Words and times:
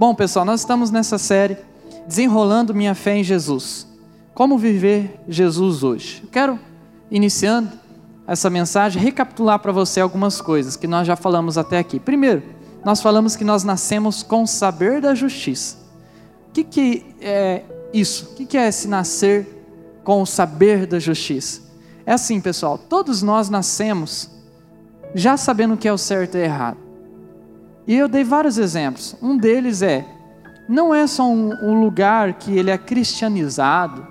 Bom, 0.00 0.14
pessoal, 0.14 0.46
nós 0.46 0.60
estamos 0.60 0.90
nessa 0.90 1.18
série 1.18 1.58
desenrolando 2.06 2.74
minha 2.74 2.94
fé 2.94 3.18
em 3.18 3.22
Jesus. 3.22 3.86
Como 4.32 4.56
viver 4.56 5.20
Jesus 5.28 5.82
hoje? 5.82 6.22
Eu 6.24 6.30
quero 6.30 6.58
iniciando 7.10 7.68
essa 8.26 8.48
mensagem 8.48 9.02
recapitular 9.02 9.58
para 9.58 9.72
você 9.72 10.00
algumas 10.00 10.40
coisas 10.40 10.74
que 10.74 10.86
nós 10.86 11.06
já 11.06 11.16
falamos 11.16 11.58
até 11.58 11.76
aqui. 11.76 12.00
Primeiro, 12.00 12.42
nós 12.82 13.02
falamos 13.02 13.36
que 13.36 13.44
nós 13.44 13.62
nascemos 13.62 14.22
com 14.22 14.44
o 14.44 14.46
saber 14.46 15.02
da 15.02 15.14
justiça. 15.14 15.76
O 16.48 16.52
que, 16.52 16.64
que 16.64 17.06
é 17.20 17.62
isso? 17.92 18.30
O 18.32 18.36
que, 18.36 18.46
que 18.46 18.56
é 18.56 18.68
esse 18.68 18.88
nascer 18.88 19.46
com 20.02 20.22
o 20.22 20.26
saber 20.26 20.86
da 20.86 20.98
justiça? 20.98 21.60
É 22.06 22.14
assim, 22.14 22.40
pessoal, 22.40 22.78
todos 22.78 23.20
nós 23.20 23.50
nascemos 23.50 24.30
já 25.14 25.36
sabendo 25.36 25.74
o 25.74 25.76
que 25.76 25.86
é 25.86 25.92
o 25.92 25.98
certo 25.98 26.38
e 26.38 26.40
errado. 26.40 26.89
E 27.86 27.96
eu 27.96 28.08
dei 28.08 28.24
vários 28.24 28.58
exemplos. 28.58 29.16
Um 29.22 29.36
deles 29.36 29.82
é: 29.82 30.06
não 30.68 30.94
é 30.94 31.06
só 31.06 31.28
um, 31.28 31.52
um 31.62 31.80
lugar 31.80 32.34
que 32.34 32.56
ele 32.56 32.70
é 32.70 32.78
cristianizado, 32.78 34.06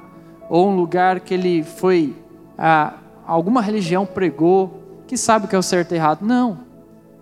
ou 0.50 0.70
um 0.70 0.76
lugar 0.76 1.20
que 1.20 1.34
ele 1.34 1.64
foi, 1.64 2.16
ah, 2.58 2.96
alguma 3.26 3.62
religião 3.62 4.06
pregou, 4.06 5.04
que 5.08 5.16
sabe 5.16 5.46
o 5.46 5.48
que 5.48 5.56
é 5.56 5.60
o 5.60 5.64
certo 5.64 5.94
e 5.94 5.96
errado. 5.96 6.26
Não. 6.26 6.60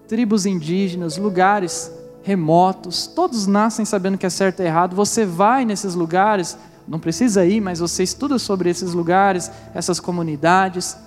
Tribos 0.08 0.46
indígenas, 0.46 1.18
lugares 1.18 1.92
remotos, 2.24 3.08
todos 3.08 3.48
nascem 3.48 3.86
sabendo 3.86 4.16
o 4.16 4.18
que 4.18 4.26
é 4.26 4.30
certo 4.30 4.62
e 4.62 4.66
errado. 4.66 4.96
Você 4.96 5.26
vai 5.26 5.64
nesses 5.64 5.96
lugares, 5.96 6.58
não 6.88 7.00
precisa 7.00 7.46
ir, 7.46 7.62
mas 7.62 7.80
você 7.80 8.04
estuda 8.04 8.38
sobre 8.38 8.70
esses 8.70 8.94
lugares, 8.94 9.52
essas 9.74 10.00
comunidades, 10.00 10.98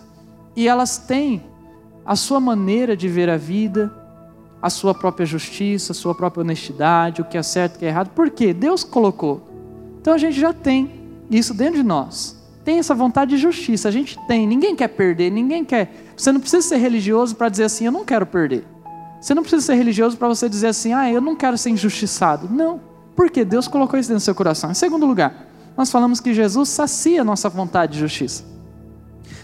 e 0.56 0.66
elas 0.66 0.96
têm 0.98 1.42
a 2.06 2.16
sua 2.16 2.40
maneira 2.40 2.96
de 2.96 3.08
ver 3.08 3.28
a 3.28 3.36
vida, 3.36 3.92
a 4.62 4.68
sua 4.68 4.94
própria 4.94 5.24
justiça, 5.24 5.92
a 5.92 5.94
sua 5.94 6.14
própria 6.14 6.42
honestidade, 6.42 7.22
o 7.22 7.24
que 7.24 7.38
é 7.38 7.42
certo 7.42 7.76
o 7.76 7.78
que 7.78 7.84
é 7.84 7.88
errado. 7.88 8.10
Por 8.10 8.30
quê? 8.30 8.52
Deus 8.52 8.84
colocou. 8.84 9.48
Então 10.00 10.14
a 10.14 10.18
gente 10.18 10.38
já 10.38 10.52
tem 10.52 10.90
isso 11.30 11.54
dentro 11.54 11.76
de 11.76 11.82
nós. 11.82 12.38
Tem 12.64 12.78
essa 12.78 12.94
vontade 12.94 13.30
de 13.30 13.38
justiça, 13.38 13.88
a 13.88 13.90
gente 13.90 14.18
tem. 14.26 14.46
Ninguém 14.46 14.76
quer 14.76 14.88
perder, 14.88 15.30
ninguém 15.30 15.64
quer. 15.64 16.12
Você 16.16 16.30
não 16.30 16.40
precisa 16.40 16.66
ser 16.66 16.76
religioso 16.76 17.34
para 17.34 17.48
dizer 17.48 17.64
assim, 17.64 17.86
eu 17.86 17.92
não 17.92 18.04
quero 18.04 18.26
perder. 18.26 18.64
Você 19.20 19.34
não 19.34 19.42
precisa 19.42 19.64
ser 19.64 19.74
religioso 19.74 20.16
para 20.16 20.28
você 20.28 20.48
dizer 20.48 20.68
assim, 20.68 20.92
ah, 20.92 21.10
eu 21.10 21.20
não 21.20 21.34
quero 21.34 21.56
ser 21.56 21.70
injustiçado. 21.70 22.48
Não. 22.48 22.80
Porque 23.16 23.44
Deus 23.44 23.66
colocou 23.66 23.98
isso 23.98 24.08
dentro 24.08 24.22
do 24.22 24.24
seu 24.24 24.34
coração. 24.34 24.70
Em 24.70 24.74
segundo 24.74 25.06
lugar, 25.06 25.46
nós 25.76 25.90
falamos 25.90 26.20
que 26.20 26.34
Jesus 26.34 26.68
sacia 26.68 27.22
a 27.22 27.24
nossa 27.24 27.48
vontade 27.48 27.94
de 27.94 27.98
justiça. 27.98 28.44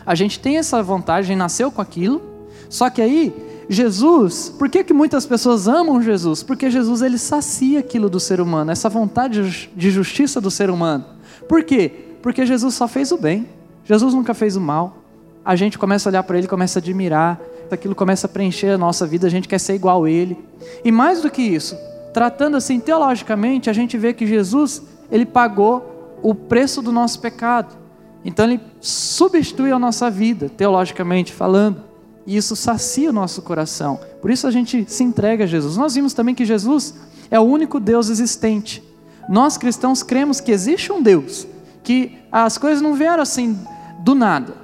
A 0.04 0.14
gente 0.14 0.38
tem 0.38 0.56
essa 0.56 0.82
vontade, 0.82 1.20
a 1.20 1.28
gente 1.28 1.38
nasceu 1.38 1.70
com 1.70 1.82
aquilo, 1.82 2.22
só 2.68 2.88
que 2.88 3.02
aí, 3.02 3.34
Jesus, 3.68 4.48
por 4.56 4.68
que, 4.68 4.84
que 4.84 4.92
muitas 4.92 5.26
pessoas 5.26 5.66
amam 5.66 6.00
Jesus? 6.00 6.42
Porque 6.42 6.70
Jesus 6.70 7.02
ele 7.02 7.18
sacia 7.18 7.80
aquilo 7.80 8.08
do 8.08 8.20
ser 8.20 8.40
humano, 8.40 8.70
essa 8.70 8.88
vontade 8.88 9.68
de 9.74 9.90
justiça 9.90 10.40
do 10.40 10.50
ser 10.50 10.70
humano. 10.70 11.04
Por 11.48 11.64
quê? 11.64 11.90
Porque 12.22 12.46
Jesus 12.46 12.74
só 12.74 12.86
fez 12.86 13.10
o 13.10 13.16
bem. 13.16 13.46
Jesus 13.84 14.14
nunca 14.14 14.34
fez 14.34 14.56
o 14.56 14.60
mal. 14.60 14.98
A 15.44 15.54
gente 15.56 15.78
começa 15.78 16.08
a 16.08 16.10
olhar 16.10 16.22
para 16.22 16.38
ele, 16.38 16.46
começa 16.48 16.78
a 16.78 16.80
admirar, 16.80 17.40
aquilo 17.70 17.94
começa 17.94 18.26
a 18.26 18.30
preencher 18.30 18.70
a 18.70 18.78
nossa 18.78 19.06
vida, 19.06 19.26
a 19.26 19.30
gente 19.30 19.48
quer 19.48 19.58
ser 19.58 19.74
igual 19.74 20.04
a 20.04 20.10
ele. 20.10 20.38
E 20.84 20.90
mais 20.90 21.22
do 21.22 21.30
que 21.30 21.42
isso, 21.42 21.76
tratando 22.12 22.56
assim 22.56 22.80
teologicamente, 22.80 23.70
a 23.70 23.72
gente 23.72 23.96
vê 23.96 24.12
que 24.12 24.26
Jesus, 24.26 24.82
ele 25.10 25.26
pagou 25.26 26.18
o 26.22 26.34
preço 26.34 26.82
do 26.82 26.90
nosso 26.90 27.20
pecado. 27.20 27.76
Então 28.24 28.44
ele 28.44 28.60
substitui 28.80 29.70
a 29.70 29.78
nossa 29.78 30.10
vida, 30.10 30.48
teologicamente 30.48 31.32
falando. 31.32 31.82
E 32.26 32.36
isso 32.36 32.56
sacia 32.56 33.10
o 33.10 33.12
nosso 33.12 33.40
coração. 33.42 34.00
Por 34.20 34.30
isso 34.30 34.46
a 34.46 34.50
gente 34.50 34.84
se 34.88 35.04
entrega 35.04 35.44
a 35.44 35.46
Jesus. 35.46 35.76
Nós 35.76 35.94
vimos 35.94 36.12
também 36.12 36.34
que 36.34 36.44
Jesus 36.44 36.94
é 37.30 37.38
o 37.38 37.44
único 37.44 37.78
Deus 37.78 38.08
existente. 38.08 38.82
Nós 39.28 39.56
cristãos 39.56 40.02
cremos 40.02 40.40
que 40.40 40.52
existe 40.52 40.92
um 40.92 41.02
Deus, 41.02 41.46
que 41.82 42.18
as 42.30 42.58
coisas 42.58 42.82
não 42.82 42.94
vieram 42.94 43.22
assim 43.22 43.58
do 44.00 44.14
nada. 44.14 44.54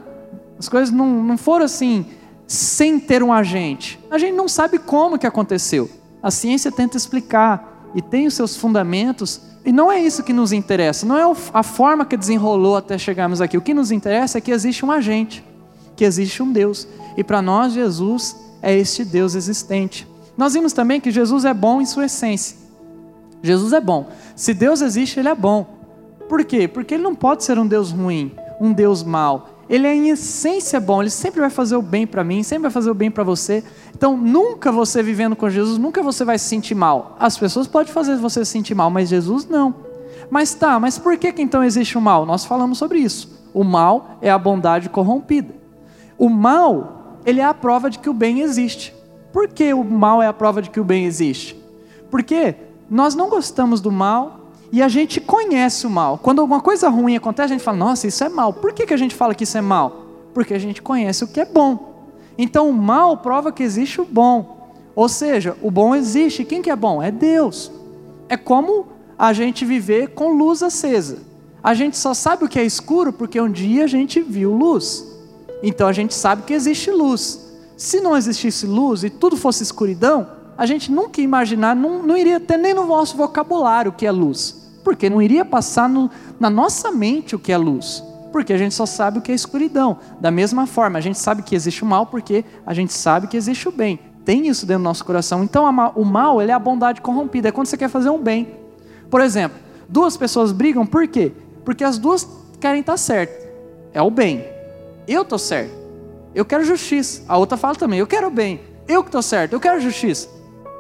As 0.59 0.69
coisas 0.69 0.91
não, 0.91 1.23
não 1.23 1.39
foram 1.39 1.65
assim 1.65 2.07
sem 2.47 3.01
ter 3.01 3.23
um 3.23 3.33
agente. 3.33 3.99
A 4.11 4.19
gente 4.19 4.35
não 4.35 4.49
sabe 4.49 4.79
como 4.79 5.19
que 5.19 5.27
aconteceu. 5.27 5.91
A 6.23 6.31
ciência 6.31 6.71
tenta 6.71 6.97
explicar 6.97 7.91
e 7.95 8.03
tem 8.03 8.27
os 8.27 8.35
seus 8.35 8.57
fundamentos, 8.57 9.41
e 9.65 9.73
não 9.73 9.91
é 9.91 10.01
isso 10.01 10.23
que 10.23 10.33
nos 10.33 10.53
interessa, 10.53 11.07
não 11.07 11.17
é 11.17 11.37
a 11.53 11.63
forma 11.63 12.05
que 12.05 12.17
desenrolou 12.17 12.77
até 12.77 12.97
chegarmos 12.97 13.41
aqui. 13.41 13.57
O 13.57 13.61
que 13.61 13.75
nos 13.75 13.91
interessa 13.91 14.39
é 14.39 14.41
que 14.41 14.51
existe 14.51 14.85
um 14.85 14.91
agente, 14.91 15.45
que 16.03 16.07
existe 16.07 16.43
um 16.43 16.51
Deus. 16.51 16.89
E 17.17 17.23
para 17.23 17.41
nós, 17.41 17.75
Jesus 17.75 18.35
é 18.61 18.77
este 18.77 19.05
Deus 19.05 19.37
existente. 19.37 20.05
Nós 20.37 20.55
vimos 20.55 20.73
também 20.73 21.01
que 21.01 21.13
Jesus 21.13 21.45
é 21.45 21.55
bom 21.55 21.81
em 21.81 21.87
sua 21.87 22.07
essência. 22.07 22.57
Jesus 23.41 23.73
é 23.73 23.81
bom. 23.81 24.09
Se 24.35 24.53
Deus 24.53 24.81
existe, 24.81 25.21
Ele 25.21 25.29
é 25.29 25.35
bom. 25.35 25.65
Por 26.29 26.45
quê? 26.45 26.67
Porque 26.67 26.95
Ele 26.95 27.05
não 27.05 27.15
pode 27.15 27.45
ser 27.45 27.57
um 27.57 27.67
Deus 27.69 27.93
ruim, 27.93 28.33
um 28.61 28.73
Deus 28.73 29.05
mau. 29.05 29.61
Ele 29.71 29.87
é 29.87 29.95
em 29.95 30.09
essência 30.09 30.81
bom, 30.81 31.01
Ele 31.01 31.11
sempre 31.11 31.41
vai 31.41 31.51
fazer 31.51 31.77
o 31.77 31.83
bem 31.83 32.05
para 32.05 32.25
mim, 32.25 32.43
sempre 32.43 32.63
vai 32.63 32.73
fazer 32.73 32.91
o 32.91 32.95
bem 32.95 33.11
para 33.11 33.23
você. 33.23 33.63
Então, 33.95 34.17
nunca 34.17 34.73
você 34.73 35.05
vivendo 35.05 35.37
com 35.37 35.49
Jesus, 35.49 35.79
nunca 35.79 36.03
você 36.03 36.25
vai 36.25 36.37
se 36.37 36.47
sentir 36.47 36.75
mal. 36.75 37.17
As 37.21 37.39
pessoas 37.39 37.69
podem 37.69 37.93
fazer 37.93 38.17
você 38.17 38.45
se 38.45 38.51
sentir 38.51 38.75
mal, 38.75 38.91
mas 38.91 39.09
Jesus 39.09 39.47
não. 39.49 39.73
Mas 40.29 40.53
tá, 40.53 40.81
mas 40.81 40.99
por 40.99 41.17
que, 41.17 41.33
que 41.33 41.43
então 41.43 41.63
existe 41.63 41.97
o 41.97 42.01
mal? 42.01 42.27
Nós 42.27 42.45
falamos 42.45 42.77
sobre 42.77 42.99
isso. 42.99 43.41
O 43.55 43.63
mal 43.63 44.19
é 44.21 44.33
a 44.33 44.39
bondade 44.39 44.89
corrompida. 44.89 45.62
O 46.23 46.29
mal 46.29 47.17
ele 47.27 47.41
é 47.41 47.45
a 47.45 47.53
prova 47.53 47.91
de 47.91 47.99
que 47.99 48.09
o 48.09 48.15
bem 48.15 48.43
existe. 48.43 48.95
Por 49.33 49.49
que 49.49 49.75
o 49.75 49.83
mal 49.83 50.23
é 50.23 50.29
a 50.29 50.33
prova 50.33 50.63
de 50.63 50.71
que 50.71 50.79
o 50.79 50.85
bem 50.85 51.05
existe? 51.05 51.61
Porque 52.13 52.55
nós 52.89 53.17
não 53.17 53.29
gostamos 53.29 53.81
do 53.81 53.91
mal 53.91 54.53
e 54.71 54.81
a 54.81 54.87
gente 54.87 55.21
conhece 55.21 55.85
o 55.85 55.91
mal. 55.91 56.17
Quando 56.19 56.41
alguma 56.41 56.61
coisa 56.61 56.89
ruim 56.89 57.17
acontece, 57.17 57.47
a 57.53 57.57
gente 57.57 57.65
fala, 57.65 57.77
nossa, 57.77 58.07
isso 58.07 58.23
é 58.23 58.29
mal. 58.29 58.53
Por 58.53 58.73
que, 58.73 58.87
que 58.87 58.95
a 58.95 58.97
gente 58.97 59.17
fala 59.17 59.35
que 59.35 59.43
isso 59.43 59.59
é 59.59 59.61
mal? 59.61 60.05
Porque 60.33 60.55
a 60.55 60.61
gente 60.61 60.81
conhece 60.81 61.25
o 61.25 61.27
que 61.27 61.41
é 61.41 61.45
bom. 61.45 62.07
Então 62.39 62.71
o 62.71 62.73
mal 62.73 63.17
prova 63.17 63.51
que 63.51 63.65
existe 63.65 64.01
o 64.01 64.05
bom. 64.05 64.71
Ou 64.95 65.09
seja, 65.09 65.57
o 65.61 65.73
bom 65.73 65.93
existe. 65.93 66.45
Quem 66.45 66.63
que 66.63 66.71
é 66.71 66.77
bom? 66.77 67.03
É 67.03 67.11
Deus. 67.11 67.73
É 68.29 68.37
como 68.37 68.87
a 69.19 69.33
gente 69.33 69.65
viver 69.65 70.11
com 70.11 70.35
luz 70.35 70.63
acesa. 70.63 71.19
A 71.61 71.75
gente 71.75 71.99
só 71.99 72.15
sabe 72.15 72.45
o 72.45 72.49
que 72.49 72.61
é 72.61 72.65
escuro 72.65 73.13
porque 73.13 73.41
um 73.41 73.51
dia 73.51 73.83
a 73.83 73.89
gente 73.89 74.21
viu 74.21 74.53
luz. 74.53 75.11
Então 75.63 75.87
a 75.87 75.93
gente 75.93 76.15
sabe 76.15 76.43
que 76.43 76.53
existe 76.53 76.91
luz. 76.91 77.41
Se 77.77 78.01
não 78.01 78.17
existisse 78.17 78.67
luz 78.67 79.05
e 79.05 79.11
tudo 79.11 79.37
fosse 79.37 79.63
escuridão, 79.63 80.27
a 80.57 80.67
gente 80.67 80.91
nunca 80.93 81.21
ia 81.21 81.25
imaginar, 81.25 81.75
não, 81.75 82.03
não 82.03 82.17
iria 82.17 82.39
ter 82.39 82.57
nem 82.57 82.75
no 82.75 82.87
nosso 82.87 83.17
vocabulário 83.17 83.91
o 83.91 83.95
que 83.95 84.07
é 84.07 84.11
luz. 84.11 84.61
Porque 84.85 85.09
não 85.09 85.23
iria 85.23 85.45
passar 85.45 85.89
no, 85.89 86.11
na 86.39 86.51
nossa 86.51 86.91
mente 86.91 87.35
o 87.35 87.39
que 87.39 87.53
é 87.53 87.57
luz. 87.57 88.03
Porque 88.33 88.53
a 88.53 88.59
gente 88.59 88.75
só 88.75 88.87
sabe 88.87 89.19
o 89.19 89.23
que 89.23 89.31
é 89.31 89.35
escuridão. 89.35 89.99
Da 90.21 90.31
mesma 90.31 90.67
forma, 90.67 90.99
a 90.99 91.03
gente 91.03 91.19
sabe 91.19 91.43
que 91.43 91.55
existe 91.55 91.83
o 91.83 91.87
mal 91.87 92.07
porque 92.07 92.45
a 92.67 92.75
gente 92.75 92.93
sabe 92.93 93.27
que 93.27 93.37
existe 93.37 93.69
o 93.69 93.73
bem. 93.73 93.99
Tem 94.25 94.47
isso 94.47 94.67
dentro 94.67 94.83
do 94.83 94.85
nosso 94.85 95.05
coração. 95.05 95.43
Então 95.43 95.65
o 95.95 96.05
mal 96.05 96.41
ele 96.41 96.51
é 96.51 96.55
a 96.55 96.59
bondade 96.59 97.01
corrompida. 97.01 97.49
É 97.49 97.53
quando 97.53 97.67
você 97.67 97.77
quer 97.77 97.89
fazer 97.89 98.11
um 98.11 98.19
bem. 98.19 98.55
Por 99.11 99.21
exemplo, 99.21 99.59
duas 99.89 100.17
pessoas 100.17 100.53
brigam 100.53 100.87
por 100.87 101.07
quê? 101.07 101.33
Porque 101.65 101.85
as 101.85 101.99
duas 101.99 102.27
querem 102.61 102.81
estar 102.81 102.97
certas. 102.97 103.49
É 103.93 104.01
o 104.01 104.11
bem. 104.11 104.52
Eu 105.07 105.23
estou 105.23 105.39
certo. 105.39 105.73
Eu 106.35 106.45
quero 106.45 106.65
justiça. 106.65 107.23
A 107.29 107.37
outra 107.37 107.57
fala 107.57 107.75
também, 107.75 107.99
eu 107.99 108.07
quero 108.07 108.29
o 108.29 108.31
bem. 108.31 108.61
Eu 108.89 109.03
que 109.03 109.09
estou 109.09 109.23
certo, 109.23 109.53
eu 109.53 109.61
quero 109.61 109.81
justiça. 109.81 110.29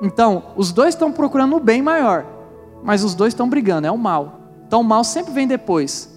Então, 0.00 0.44
os 0.56 0.72
dois 0.72 0.94
estão 0.94 1.12
procurando 1.12 1.56
o 1.56 1.60
bem 1.60 1.80
maior, 1.82 2.24
mas 2.82 3.04
os 3.04 3.14
dois 3.14 3.32
estão 3.32 3.48
brigando, 3.48 3.86
é 3.86 3.90
o 3.90 3.98
mal. 3.98 4.40
Então, 4.66 4.80
o 4.80 4.84
mal 4.84 5.04
sempre 5.04 5.32
vem 5.32 5.46
depois. 5.46 6.10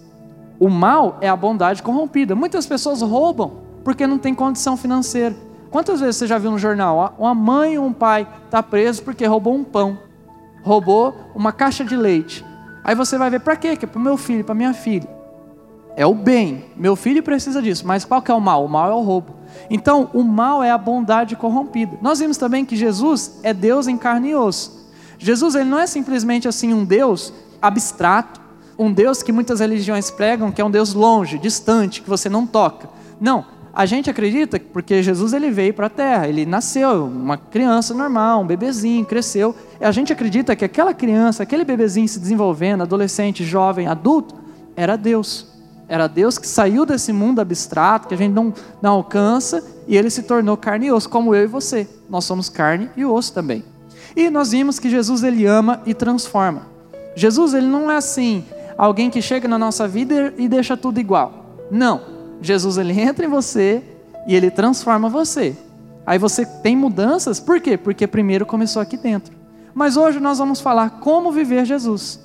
O 0.60 0.69
mal 0.69 1.18
é 1.22 1.28
a 1.28 1.36
bondade 1.36 1.84
corrompida. 1.84 2.34
Muitas 2.34 2.66
pessoas 2.66 3.02
roubam 3.02 3.63
porque 3.84 4.08
não 4.08 4.18
tem 4.18 4.34
condição 4.34 4.78
financeira. 4.78 5.36
Quantas 5.69 6.00
vezes 6.00 6.16
você 6.16 6.28
já 6.28 6.38
viu 6.38 6.51
no 6.51 6.58
jornal? 6.58 7.13
Uma 7.19 7.36
mãe 7.36 7.78
ou 7.78 7.86
um 7.86 7.94
pai 7.94 8.28
está 8.46 8.63
preso 8.63 9.04
porque 9.04 9.25
roubou 9.25 9.54
um 9.54 9.63
pão, 9.63 9.98
roubou 10.63 11.13
uma 11.36 11.51
caixa 11.51 11.84
de 11.84 11.98
leite. 11.98 12.46
Aí 12.84 12.96
você 12.96 13.18
vai 13.18 13.30
ver 13.30 13.42
para 13.42 13.56
quê? 13.56 13.75
Que 13.75 13.86
é 13.86 13.88
para 13.88 14.00
o 14.00 14.01
meu 14.01 14.16
filho, 14.16 14.44
para 14.44 14.56
minha 14.56 14.74
filha 14.74 15.16
é 15.96 16.06
o 16.06 16.14
bem. 16.14 16.66
Meu 16.76 16.96
filho 16.96 17.24
precisa 17.24 17.62
disso, 17.62 17.88
mas 17.88 18.04
qual 18.04 18.22
que 18.22 18.32
é 18.32 18.34
o 18.34 18.42
mal? 18.42 18.66
O 18.66 18.70
mal 18.70 18.92
é 18.92 18.94
o 18.94 19.02
roubo. 19.02 19.36
Então, 19.70 20.10
o 20.14 20.24
mal 20.24 20.62
é 20.62 20.72
a 20.72 20.78
bondade 20.78 21.36
corrompida. 21.36 21.98
Nós 22.02 22.20
vimos 22.20 22.38
também 22.38 22.66
que 22.66 22.76
Jesus 22.76 23.40
é 23.44 23.54
Deus 23.54 23.88
em 23.88 23.98
carne 23.98 24.30
e 24.30 24.36
osso. 24.36 24.86
Jesus 25.18 25.56
ele 25.56 25.70
não 25.70 25.80
é 25.80 25.88
simplesmente 25.88 26.48
assim 26.48 26.74
um 26.74 26.84
Deus 26.84 27.34
abstrato, 27.62 28.42
um 28.78 28.92
Deus 28.92 29.24
que 29.24 29.32
muitas 29.32 29.62
religiões 29.62 30.12
pregam 30.12 30.52
que 30.52 30.62
é 30.62 30.66
um 30.66 30.72
Deus 30.72 30.94
longe, 30.94 31.40
distante, 31.40 32.02
que 32.02 32.10
você 32.10 32.28
não 32.28 32.46
toca. 32.46 32.90
Não, 33.20 33.46
a 33.74 33.86
gente 33.86 34.10
acredita 34.10 34.60
porque 34.60 35.02
Jesus 35.02 35.34
ele 35.34 35.50
veio 35.50 35.74
para 35.74 35.88
a 35.88 35.90
terra, 35.90 36.28
ele 36.28 36.46
nasceu, 36.46 37.06
uma 37.06 37.38
criança 37.38 37.94
normal, 37.94 38.42
um 38.42 38.46
bebezinho, 38.46 39.06
cresceu. 39.06 39.56
A 39.80 39.92
gente 39.92 40.12
acredita 40.12 40.56
que 40.56 40.66
aquela 40.66 40.94
criança, 40.94 41.44
aquele 41.44 41.64
bebezinho 41.64 42.08
se 42.08 42.20
desenvolvendo, 42.20 42.82
adolescente, 42.84 43.46
jovem, 43.46 43.88
adulto, 43.88 44.36
era 44.76 44.98
Deus. 44.98 45.55
Era 45.88 46.08
Deus 46.08 46.38
que 46.38 46.48
saiu 46.48 46.86
desse 46.86 47.14
mundo 47.14 47.40
abstrato, 47.40 48.08
que 48.08 48.14
a 48.14 48.18
gente 48.18 48.34
não, 48.34 48.54
não 48.82 48.94
alcança, 48.94 49.64
e 49.88 49.96
ele 49.96 50.10
se 50.10 50.24
tornou 50.24 50.58
carne 50.58 50.88
e 50.88 50.92
osso, 50.92 51.10
como 51.10 51.36
eu 51.36 51.44
e 51.44 51.48
você. 51.48 51.88
Nós 52.10 52.26
somos 52.26 52.50
carne 52.50 52.90
e 52.98 53.06
osso 53.06 53.34
também. 53.34 53.64
E 54.16 54.30
nós 54.30 54.52
vimos 54.52 54.80
que 54.80 54.90
Jesus 54.90 55.24
ele 55.24 55.46
ama 55.46 55.82
e 55.86 55.94
transforma. 55.94 56.68
Jesus 57.16 57.54
ele 57.54 57.68
não 57.68 57.92
é 57.92 57.98
assim, 57.98 58.44
alguém 58.78 59.10
que 59.10 59.22
chega 59.22 59.48
na 59.48 59.58
nossa 59.58 59.88
vida 59.88 60.34
e 60.38 60.48
deixa 60.48 60.76
tudo 60.76 61.00
igual. 61.00 61.46
Não. 61.70 62.02
Jesus 62.42 62.78
ele 62.78 63.00
entra 63.00 63.26
em 63.26 63.30
você 63.30 63.84
e 64.28 64.36
ele 64.36 64.50
transforma 64.50 65.08
você. 65.08 65.56
Aí 66.06 66.20
você 66.20 66.46
tem 66.46 66.76
mudanças, 66.76 67.40
por 67.40 67.60
quê? 67.60 67.78
Porque 67.78 68.06
primeiro 68.06 68.46
começou 68.46 68.82
aqui 68.82 68.98
dentro. 68.98 69.34
Mas 69.74 69.98
hoje 69.98 70.20
nós 70.20 70.38
vamos 70.38 70.62
falar 70.62 71.00
como 71.02 71.32
viver 71.32 71.66
Jesus. 71.66 72.20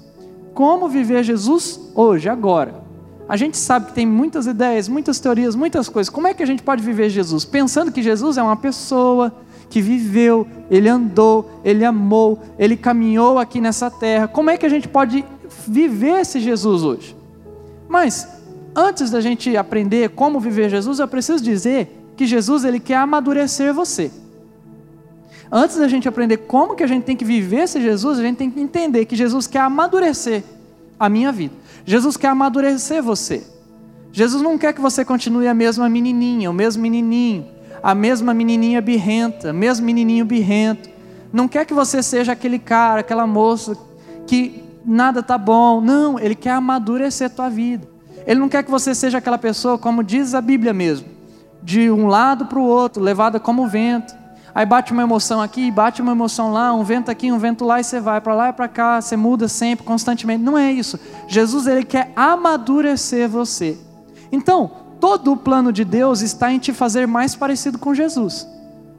Como 0.55 0.89
viver 0.89 1.25
Jesus 1.25 1.81
hoje, 1.95 2.29
agora. 2.29 2.90
A 3.31 3.37
gente 3.37 3.57
sabe 3.57 3.87
que 3.87 3.93
tem 3.93 4.05
muitas 4.05 4.49
ideias, 4.49 4.89
muitas 4.89 5.21
teorias, 5.21 5.55
muitas 5.55 5.89
coisas. 5.89 6.11
Como 6.11 6.27
é 6.27 6.35
que 6.35 6.43
a 6.43 6.47
gente 6.47 6.65
pode 6.65 6.83
viver 6.83 7.09
Jesus? 7.09 7.45
Pensando 7.45 7.93
que 7.93 8.03
Jesus 8.03 8.37
é 8.37 8.43
uma 8.43 8.57
pessoa 8.57 9.33
que 9.69 9.81
viveu, 9.81 10.49
ele 10.69 10.89
andou, 10.89 11.49
ele 11.65 11.85
amou, 11.85 12.41
ele 12.59 12.77
caminhou 12.77 13.39
aqui 13.39 13.61
nessa 13.61 13.89
terra. 13.89 14.27
Como 14.27 14.51
é 14.51 14.57
que 14.57 14.67
a 14.67 14.69
gente 14.69 14.89
pode 14.89 15.25
viver 15.65 16.23
esse 16.23 16.41
Jesus 16.41 16.83
hoje? 16.83 17.17
Mas 17.89 18.27
antes 18.75 19.13
da 19.13 19.21
gente 19.21 19.57
aprender 19.57 20.11
como 20.11 20.41
viver 20.41 20.69
Jesus, 20.69 20.99
eu 20.99 21.07
preciso 21.07 21.45
dizer 21.45 22.11
que 22.17 22.27
Jesus 22.27 22.65
ele 22.65 22.81
quer 22.81 22.97
amadurecer 22.97 23.73
você. 23.73 24.11
Antes 25.53 25.77
da 25.77 25.87
gente 25.87 26.09
aprender 26.09 26.39
como 26.39 26.75
que 26.75 26.83
a 26.83 26.89
gente 26.89 27.05
tem 27.05 27.17
que 27.17 27.25
viver 27.25 27.61
esse 27.61 27.81
Jesus, 27.81 28.19
a 28.19 28.23
gente 28.23 28.39
tem 28.39 28.51
que 28.51 28.61
entender 28.61 29.05
que 29.05 29.15
Jesus 29.15 29.47
quer 29.47 29.61
amadurecer 29.61 30.43
a 30.99 31.09
minha 31.09 31.31
vida. 31.31 31.55
Jesus 31.85 32.17
quer 32.17 32.29
amadurecer 32.29 33.03
você. 33.03 33.43
Jesus 34.13 34.43
não 34.43 34.59
quer 34.59 34.73
que 34.73 34.81
você 34.81 35.05
continue 35.05 35.47
a 35.47 35.55
mesma 35.55 35.89
menininha, 35.89 36.51
o 36.51 36.55
mesmo 36.55 36.83
menininho, 36.83 37.47
a 37.83 37.95
mesma 37.95 38.35
menininha 38.35 38.81
birrenta, 38.81 39.53
mesmo 39.53 39.87
menininho 39.87 40.25
birrento. 40.25 40.89
Não 41.33 41.47
quer 41.47 41.65
que 41.65 41.73
você 41.73 42.03
seja 42.03 42.33
aquele 42.33 42.59
cara, 42.59 43.01
aquela 43.01 43.27
moça 43.27 43.77
que 44.27 44.65
nada 44.85 45.23
tá 45.23 45.39
bom. 45.39 45.81
Não, 45.81 46.19
ele 46.19 46.35
quer 46.35 46.51
amadurecer 46.51 47.29
a 47.29 47.31
tua 47.31 47.49
vida. 47.49 47.89
Ele 48.27 48.41
não 48.41 48.49
quer 48.49 48.63
que 48.63 48.71
você 48.71 48.95
seja 48.95 49.19
aquela 49.19 49.39
pessoa, 49.39 49.79
como 49.79 50.03
diz 50.03 50.35
a 50.35 50.41
Bíblia 50.41 50.73
mesmo, 50.73 51.09
de 51.63 51.91
um 51.91 52.07
lado 52.07 52.47
para 52.47 52.59
o 52.59 52.65
outro, 52.65 53.03
levada 53.03 53.41
como 53.41 53.67
vento. 53.67 54.20
Aí 54.55 54.67
bate 54.67 54.93
uma 54.93 55.03
emoção 55.03 55.41
aqui, 55.41 55.71
bate 55.71 56.03
uma 56.03 56.13
emoção 56.13 56.53
lá, 56.53 56.73
um 56.73 56.83
vento 56.83 57.11
aqui, 57.11 57.31
um 57.31 57.39
vento 57.39 57.65
lá, 57.65 57.81
e 57.81 57.85
você 57.85 58.01
vai 58.01 58.21
para 58.21 58.35
lá 58.35 58.49
e 58.49 58.53
para 58.53 58.69
cá, 58.69 59.01
você 59.01 59.17
muda 59.17 59.49
sempre, 59.49 59.85
constantemente. 59.85 60.43
Não 60.43 60.59
é 60.59 60.73
isso. 60.73 60.99
Jesus 61.29 61.67
ele 61.67 61.85
quer 61.85 62.13
amadurecer 62.17 63.29
você. 63.29 63.79
Então, 64.33 64.71
todo 65.01 65.33
o 65.33 65.37
plano 65.37 65.73
de 65.73 65.85
Deus 65.85 66.21
está 66.21 66.53
em 66.53 66.59
te 66.59 66.73
fazer 66.73 67.07
mais 67.07 67.35
parecido 67.35 67.79
com 67.79 67.95
Jesus. 67.95 68.47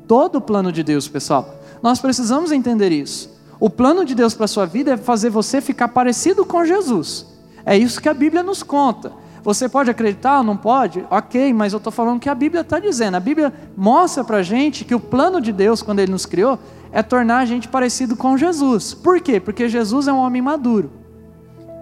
Todo 0.07 0.37
o 0.37 0.41
plano 0.41 0.71
de 0.71 0.83
Deus, 0.83 1.07
pessoal. 1.07 1.55
Nós 1.81 1.99
precisamos 1.99 2.51
entender 2.51 2.91
isso. 2.91 3.29
O 3.59 3.69
plano 3.69 4.03
de 4.03 4.15
Deus 4.15 4.33
para 4.33 4.45
a 4.45 4.47
sua 4.47 4.65
vida 4.65 4.93
é 4.93 4.97
fazer 4.97 5.29
você 5.29 5.61
ficar 5.61 5.89
parecido 5.89 6.45
com 6.45 6.65
Jesus. 6.65 7.25
É 7.65 7.77
isso 7.77 8.01
que 8.01 8.09
a 8.09 8.13
Bíblia 8.13 8.41
nos 8.41 8.63
conta. 8.63 9.11
Você 9.43 9.67
pode 9.67 9.89
acreditar 9.89 10.37
ou 10.37 10.43
não 10.43 10.55
pode? 10.55 11.05
Ok, 11.09 11.51
mas 11.53 11.73
eu 11.73 11.77
estou 11.77 11.91
falando 11.91 12.19
que 12.19 12.29
a 12.29 12.35
Bíblia 12.35 12.61
está 12.61 12.79
dizendo. 12.79 13.15
A 13.15 13.19
Bíblia 13.19 13.51
mostra 13.75 14.23
para 14.23 14.37
a 14.37 14.43
gente 14.43 14.85
que 14.85 14.93
o 14.93 14.99
plano 14.99 15.41
de 15.41 15.51
Deus, 15.51 15.81
quando 15.81 15.99
Ele 15.99 16.11
nos 16.11 16.25
criou, 16.25 16.59
é 16.91 17.01
tornar 17.01 17.39
a 17.39 17.45
gente 17.45 17.67
parecido 17.67 18.15
com 18.15 18.37
Jesus. 18.37 18.93
Por 18.93 19.19
quê? 19.19 19.39
Porque 19.39 19.67
Jesus 19.67 20.07
é 20.07 20.13
um 20.13 20.19
homem 20.19 20.41
maduro. 20.41 20.91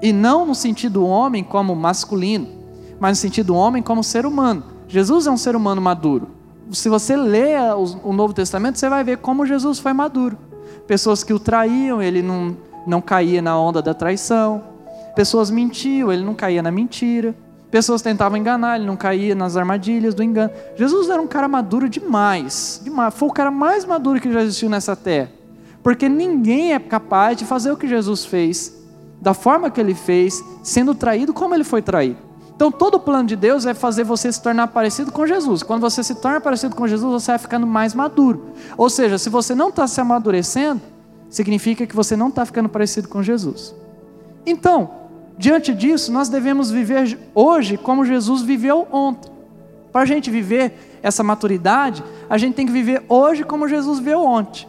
E 0.02 0.14
não 0.14 0.46
no 0.46 0.56
sentido 0.56 1.06
homem 1.06 1.44
como 1.44 1.76
masculino, 1.76 2.48
mas 3.00 3.18
no 3.18 3.22
sentido 3.22 3.56
homem 3.56 3.84
como 3.84 4.04
ser 4.04 4.26
humano. 4.26 4.64
Jesus 4.88 5.28
é 5.28 5.32
um 5.32 5.38
ser 5.38 5.56
humano 5.56 5.82
maduro. 5.82 6.30
Se 6.72 6.88
você 6.88 7.16
lê 7.18 7.56
o 8.04 8.14
Novo 8.14 8.34
Testamento, 8.34 8.80
você 8.80 8.88
vai 8.88 9.04
ver 9.04 9.18
como 9.18 9.46
Jesus 9.46 9.80
foi 9.80 9.92
maduro. 9.92 10.38
Pessoas 10.88 11.24
que 11.24 11.34
o 11.34 11.40
traíam, 11.40 12.02
ele 12.02 12.22
não, 12.22 12.56
não 12.88 13.02
caía 13.02 13.42
na 13.42 13.60
onda 13.60 13.82
da 13.82 13.94
traição. 13.94 14.64
Pessoas 15.16 15.52
mentiam, 15.52 16.12
ele 16.12 16.24
não 16.24 16.34
caía 16.34 16.64
na 16.64 16.72
mentira. 16.72 17.36
Pessoas 17.72 18.02
tentavam 18.02 18.38
enganar, 18.38 18.78
ele 18.78 18.88
não 18.88 18.98
caía 18.98 19.36
nas 19.36 19.56
armadilhas 19.56 20.16
do 20.16 20.24
engano. 20.24 20.52
Jesus 20.76 21.10
era 21.10 21.22
um 21.22 21.28
cara 21.28 21.48
maduro 21.48 21.88
demais, 21.88 22.82
demais. 22.84 23.14
Foi 23.14 23.30
o 23.30 23.32
cara 23.32 23.52
mais 23.52 23.86
maduro 23.86 24.20
que 24.20 24.32
já 24.32 24.42
existiu 24.42 24.70
nessa 24.70 24.96
terra. 24.96 25.30
Porque 25.84 26.10
ninguém 26.10 26.74
é 26.74 26.80
capaz 26.80 27.38
de 27.38 27.46
fazer 27.46 27.72
o 27.72 27.78
que 27.78 27.88
Jesus 27.88 28.26
fez, 28.26 28.74
da 29.22 29.34
forma 29.34 29.70
que 29.70 29.80
ele 29.80 29.94
fez, 29.94 30.44
sendo 30.64 30.96
traído 30.96 31.32
como 31.32 31.54
ele 31.54 31.64
foi 31.64 31.82
traído. 31.82 32.18
Então, 32.56 32.72
todo 32.72 32.96
o 32.96 33.00
plano 33.00 33.26
de 33.26 33.38
Deus 33.38 33.66
é 33.66 33.74
fazer 33.74 34.04
você 34.04 34.30
se 34.30 34.42
tornar 34.42 34.68
parecido 34.68 35.14
com 35.14 35.26
Jesus. 35.26 35.64
Quando 35.64 35.80
você 35.80 36.04
se 36.04 36.16
torna 36.16 36.42
parecido 36.42 36.76
com 36.76 36.86
Jesus, 36.86 37.24
você 37.24 37.32
vai 37.32 37.40
ficando 37.40 37.66
mais 37.66 37.94
maduro. 37.94 38.48
Ou 38.76 38.90
seja, 38.90 39.18
se 39.18 39.30
você 39.30 39.56
não 39.56 39.70
está 39.70 39.88
se 39.88 40.02
amadurecendo, 40.02 40.82
significa 41.30 41.88
que 41.88 41.96
você 41.96 42.18
não 42.18 42.28
está 42.28 42.46
ficando 42.46 42.68
parecido 42.68 43.08
com 43.08 43.24
Jesus. 43.24 43.74
Então, 44.46 44.99
Diante 45.40 45.74
disso, 45.74 46.12
nós 46.12 46.28
devemos 46.28 46.70
viver 46.70 47.18
hoje 47.34 47.78
como 47.78 48.04
Jesus 48.04 48.42
viveu 48.42 48.86
ontem. 48.92 49.32
Para 49.90 50.02
a 50.02 50.06
gente 50.06 50.30
viver 50.30 51.00
essa 51.02 51.24
maturidade, 51.24 52.04
a 52.30 52.38
gente 52.38 52.56
tem 52.56 52.66
que 52.66 52.74
viver 52.74 53.04
hoje 53.08 53.46
como 53.46 53.66
Jesus 53.66 54.00
viveu 54.00 54.22
ontem. 54.22 54.68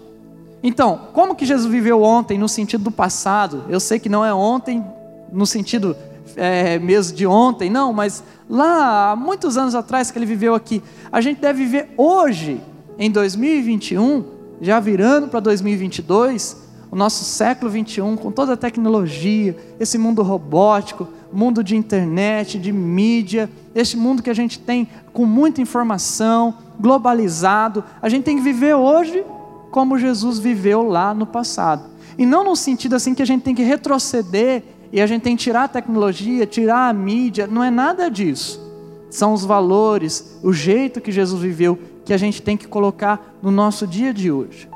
Então, 0.63 1.09
como 1.13 1.35
que 1.35 1.45
Jesus 1.45 1.69
viveu 1.69 2.05
ontem 2.05 2.39
no 2.39 2.49
sentido 2.49 2.85
do 2.85 2.93
passado? 2.93 3.65
Eu 3.69 3.81
sei 3.81 3.99
que 3.99 4.09
não 4.09 4.25
é 4.25 4.33
ontem 4.33 4.85
no 5.33 5.45
sentido 5.45 5.97
é, 6.37 6.79
mesmo 6.79 7.17
de 7.17 7.27
ontem, 7.27 7.69
não, 7.69 7.93
mas 7.93 8.23
lá 8.49 9.11
há 9.11 9.17
muitos 9.17 9.57
anos 9.57 9.75
atrás 9.75 10.13
que 10.13 10.19
ele 10.21 10.27
viveu 10.27 10.55
aqui. 10.55 10.81
A 11.11 11.21
gente 11.21 11.41
deve 11.41 11.65
viver 11.65 11.89
hoje, 11.97 12.61
em 12.97 13.11
2021, 13.11 14.25
já 14.61 14.79
virando 14.79 15.27
para 15.27 15.41
2022, 15.41 16.57
o 16.91 16.97
nosso 16.97 17.25
século 17.25 17.71
21, 17.71 18.17
com 18.17 18.33
toda 18.33 18.55
a 18.55 18.57
tecnologia, 18.57 19.57
esse 19.79 19.97
mundo 19.97 20.23
robótico, 20.23 21.07
mundo 21.33 21.63
de 21.63 21.77
internet, 21.77 22.59
de 22.59 22.73
mídia, 22.73 23.49
este 23.75 23.97
mundo 23.97 24.23
que 24.23 24.31
a 24.31 24.35
gente 24.35 24.59
tem 24.59 24.89
com 25.13 25.25
muita 25.25 25.61
informação, 25.61 26.55
globalizado, 26.81 27.85
a 28.03 28.09
gente 28.09 28.25
tem 28.25 28.37
que 28.37 28.43
viver 28.43 28.75
hoje 28.75 29.25
como 29.71 29.99
Jesus 29.99 30.41
viveu 30.41 30.83
lá 30.83 31.15
no 31.15 31.27
passado. 31.27 31.85
E 32.19 32.27
não 32.27 32.43
no 32.43 32.57
sentido 32.57 32.97
assim 32.97 33.15
que 33.15 33.23
a 33.23 33.27
gente 33.27 33.43
tem 33.43 33.55
que 33.55 33.63
retroceder 33.63 34.65
e 34.93 35.01
a 35.01 35.07
gente 35.07 35.23
tem 35.23 35.37
que 35.37 35.45
tirar 35.45 35.65
a 35.65 35.69
tecnologia, 35.69 36.45
tirar 36.45 36.89
a 36.89 36.93
mídia, 36.93 37.47
não 37.47 37.63
é 37.63 37.71
nada 37.71 38.11
disso. 38.11 38.61
São 39.09 39.33
os 39.33 39.45
valores, 39.45 40.39
o 40.43 40.53
jeito 40.53 41.01
que 41.01 41.13
Jesus 41.13 41.41
viveu 41.41 41.79
que 42.05 42.13
a 42.13 42.17
gente 42.17 42.43
tem 42.43 42.57
que 42.57 42.67
colocar 42.67 43.37
no 43.41 43.53
nosso 43.53 43.87
dia 43.87 44.13
de 44.13 44.33
hoje. 44.33 44.69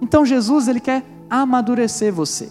Então 0.00 0.24
Jesus, 0.24 0.68
ele 0.68 0.78
quer 0.78 1.02
amadurecer 1.30 2.12
você. 2.12 2.50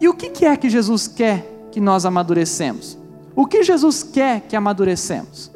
E 0.00 0.08
o 0.08 0.14
que 0.14 0.44
é 0.44 0.56
que 0.56 0.68
Jesus 0.68 1.06
quer 1.06 1.46
que 1.70 1.80
nós 1.80 2.04
amadurecemos? 2.04 2.98
O 3.34 3.46
que 3.46 3.62
Jesus 3.62 4.02
quer 4.02 4.42
que 4.42 4.54
amadurecemos? 4.54 5.50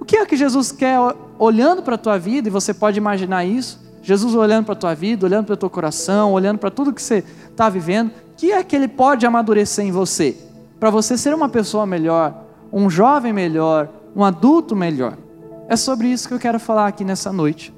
O 0.00 0.04
que 0.04 0.16
é 0.16 0.26
que 0.26 0.36
Jesus 0.36 0.72
quer 0.72 0.98
olhando 1.38 1.82
para 1.82 1.94
a 1.94 1.98
tua 1.98 2.18
vida, 2.18 2.48
e 2.48 2.50
você 2.50 2.74
pode 2.74 2.98
imaginar 2.98 3.44
isso, 3.44 3.80
Jesus 4.02 4.34
olhando 4.34 4.64
para 4.66 4.74
a 4.74 4.76
tua 4.76 4.94
vida, 4.94 5.24
olhando 5.24 5.46
para 5.46 5.54
o 5.54 5.56
teu 5.56 5.70
coração, 5.70 6.32
olhando 6.32 6.58
para 6.58 6.70
tudo 6.70 6.92
que 6.92 7.00
você 7.00 7.24
está 7.50 7.68
vivendo, 7.68 8.08
o 8.08 8.12
que 8.36 8.50
é 8.50 8.62
que 8.64 8.74
Ele 8.74 8.88
pode 8.88 9.24
amadurecer 9.24 9.84
em 9.84 9.92
você? 9.92 10.36
Para 10.80 10.90
você 10.90 11.16
ser 11.16 11.32
uma 11.32 11.48
pessoa 11.48 11.86
melhor, 11.86 12.34
um 12.72 12.90
jovem 12.90 13.32
melhor, 13.32 13.88
um 14.14 14.24
adulto 14.24 14.74
melhor. 14.74 15.16
É 15.68 15.76
sobre 15.76 16.08
isso 16.08 16.26
que 16.26 16.34
eu 16.34 16.38
quero 16.38 16.58
falar 16.58 16.88
aqui 16.88 17.04
nessa 17.04 17.32
noite. 17.32 17.72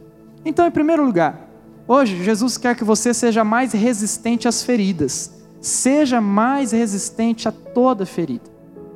Então, 0.45 0.67
em 0.67 0.71
primeiro 0.71 1.05
lugar, 1.05 1.44
Hoje, 1.87 2.25
Jesus 2.25 2.57
quer 2.57 2.75
que 2.75 2.85
você 2.85 3.13
seja 3.13 3.45
mais 3.45 3.73
resistente 3.73 4.49
às 4.49 4.63
feridas. 4.63 5.31
Seja 5.61 6.21
mais 6.21 6.73
resistente 6.73 7.47
a 7.47 7.53
toda 7.53 8.07
ferida. 8.07 8.51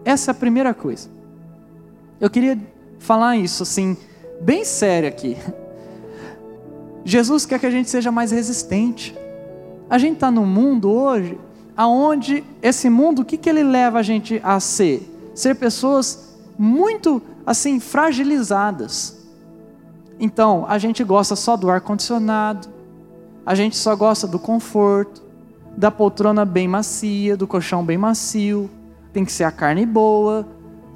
Essa 0.04 0.30
é 0.30 0.32
a 0.32 0.34
primeira 0.34 0.72
coisa. 0.72 1.10
Eu 2.18 2.30
queria 2.30 2.58
falar 2.98 3.36
isso 3.36 3.62
assim, 3.62 3.96
bem 4.40 4.64
sério 4.64 5.08
aqui. 5.08 5.36
Jesus 7.04 7.44
quer 7.44 7.58
que 7.58 7.66
a 7.66 7.70
gente 7.70 7.90
seja 7.90 8.10
mais 8.10 8.30
resistente. 8.30 9.16
A 9.88 9.98
gente 9.98 10.14
está 10.14 10.30
num 10.30 10.46
mundo 10.46 10.90
hoje, 10.90 11.38
aonde 11.76 12.42
esse 12.62 12.88
mundo, 12.88 13.20
o 13.20 13.24
que, 13.24 13.36
que 13.36 13.48
ele 13.48 13.62
leva 13.62 13.98
a 13.98 14.02
gente 14.02 14.40
a 14.42 14.58
ser? 14.60 15.30
Ser 15.34 15.56
pessoas 15.56 16.36
muito 16.58 17.22
assim 17.46 17.80
fragilizadas. 17.80 19.16
Então, 20.18 20.66
a 20.68 20.78
gente 20.78 21.04
gosta 21.04 21.36
só 21.36 21.56
do 21.56 21.70
ar 21.70 21.80
condicionado, 21.80 22.77
a 23.48 23.54
gente 23.54 23.78
só 23.78 23.96
gosta 23.96 24.26
do 24.26 24.38
conforto, 24.38 25.22
da 25.74 25.90
poltrona 25.90 26.44
bem 26.44 26.68
macia, 26.68 27.34
do 27.34 27.46
colchão 27.46 27.82
bem 27.82 27.96
macio. 27.96 28.68
Tem 29.10 29.24
que 29.24 29.32
ser 29.32 29.44
a 29.44 29.50
carne 29.50 29.86
boa, 29.86 30.46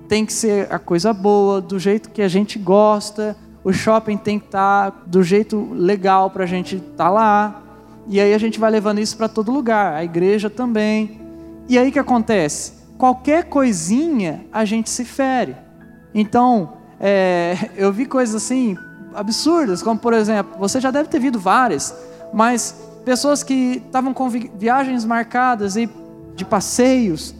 tem 0.06 0.26
que 0.26 0.34
ser 0.34 0.70
a 0.70 0.78
coisa 0.78 1.14
boa, 1.14 1.62
do 1.62 1.78
jeito 1.78 2.10
que 2.10 2.20
a 2.20 2.28
gente 2.28 2.58
gosta. 2.58 3.34
O 3.64 3.72
shopping 3.72 4.18
tem 4.18 4.38
que 4.38 4.44
estar 4.44 4.90
tá 4.90 4.96
do 5.06 5.22
jeito 5.22 5.72
legal 5.72 6.28
para 6.28 6.44
a 6.44 6.46
gente 6.46 6.76
estar 6.76 7.04
tá 7.04 7.08
lá. 7.08 7.62
E 8.06 8.20
aí 8.20 8.34
a 8.34 8.38
gente 8.38 8.60
vai 8.60 8.70
levando 8.70 8.98
isso 8.98 9.16
para 9.16 9.30
todo 9.30 9.50
lugar, 9.50 9.94
a 9.94 10.04
igreja 10.04 10.50
também. 10.50 11.22
E 11.70 11.78
aí 11.78 11.90
que 11.90 11.98
acontece? 11.98 12.74
Qualquer 12.98 13.44
coisinha 13.44 14.44
a 14.52 14.66
gente 14.66 14.90
se 14.90 15.06
fere. 15.06 15.56
Então, 16.14 16.74
é, 17.00 17.70
eu 17.78 17.90
vi 17.90 18.04
coisas 18.04 18.34
assim 18.34 18.76
absurdas, 19.14 19.82
como 19.82 19.98
por 19.98 20.12
exemplo, 20.12 20.58
você 20.58 20.78
já 20.78 20.90
deve 20.90 21.08
ter 21.08 21.18
visto 21.18 21.38
várias 21.38 22.11
mas 22.32 22.74
pessoas 23.04 23.42
que 23.42 23.82
estavam 23.84 24.14
com 24.14 24.28
viagens 24.28 25.04
marcadas 25.04 25.76
e 25.76 25.88
de 26.34 26.44
passeios, 26.44 27.34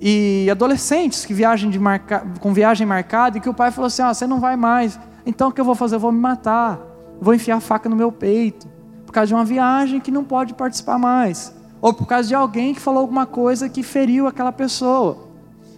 e 0.00 0.48
adolescentes 0.50 1.24
que 1.24 1.34
viajam 1.34 1.70
marca, 1.80 2.24
com 2.40 2.52
viagem 2.52 2.86
marcada 2.86 3.36
e 3.36 3.40
que 3.40 3.48
o 3.48 3.54
pai 3.54 3.70
falou 3.70 3.88
assim: 3.88 4.02
ah, 4.02 4.14
você 4.14 4.26
não 4.26 4.40
vai 4.40 4.56
mais, 4.56 4.98
então 5.26 5.48
o 5.48 5.52
que 5.52 5.60
eu 5.60 5.64
vou 5.64 5.74
fazer? 5.74 5.96
Eu 5.96 6.00
vou 6.00 6.12
me 6.12 6.20
matar, 6.20 6.78
vou 7.20 7.34
enfiar 7.34 7.56
a 7.56 7.60
faca 7.60 7.88
no 7.88 7.96
meu 7.96 8.12
peito, 8.12 8.68
por 9.04 9.12
causa 9.12 9.28
de 9.28 9.34
uma 9.34 9.44
viagem 9.44 10.00
que 10.00 10.10
não 10.10 10.24
pode 10.24 10.54
participar 10.54 10.98
mais, 10.98 11.52
ou 11.80 11.92
por 11.92 12.06
causa 12.06 12.28
de 12.28 12.34
alguém 12.34 12.74
que 12.74 12.80
falou 12.80 13.00
alguma 13.00 13.26
coisa 13.26 13.68
que 13.68 13.82
feriu 13.82 14.26
aquela 14.26 14.52
pessoa. 14.52 15.28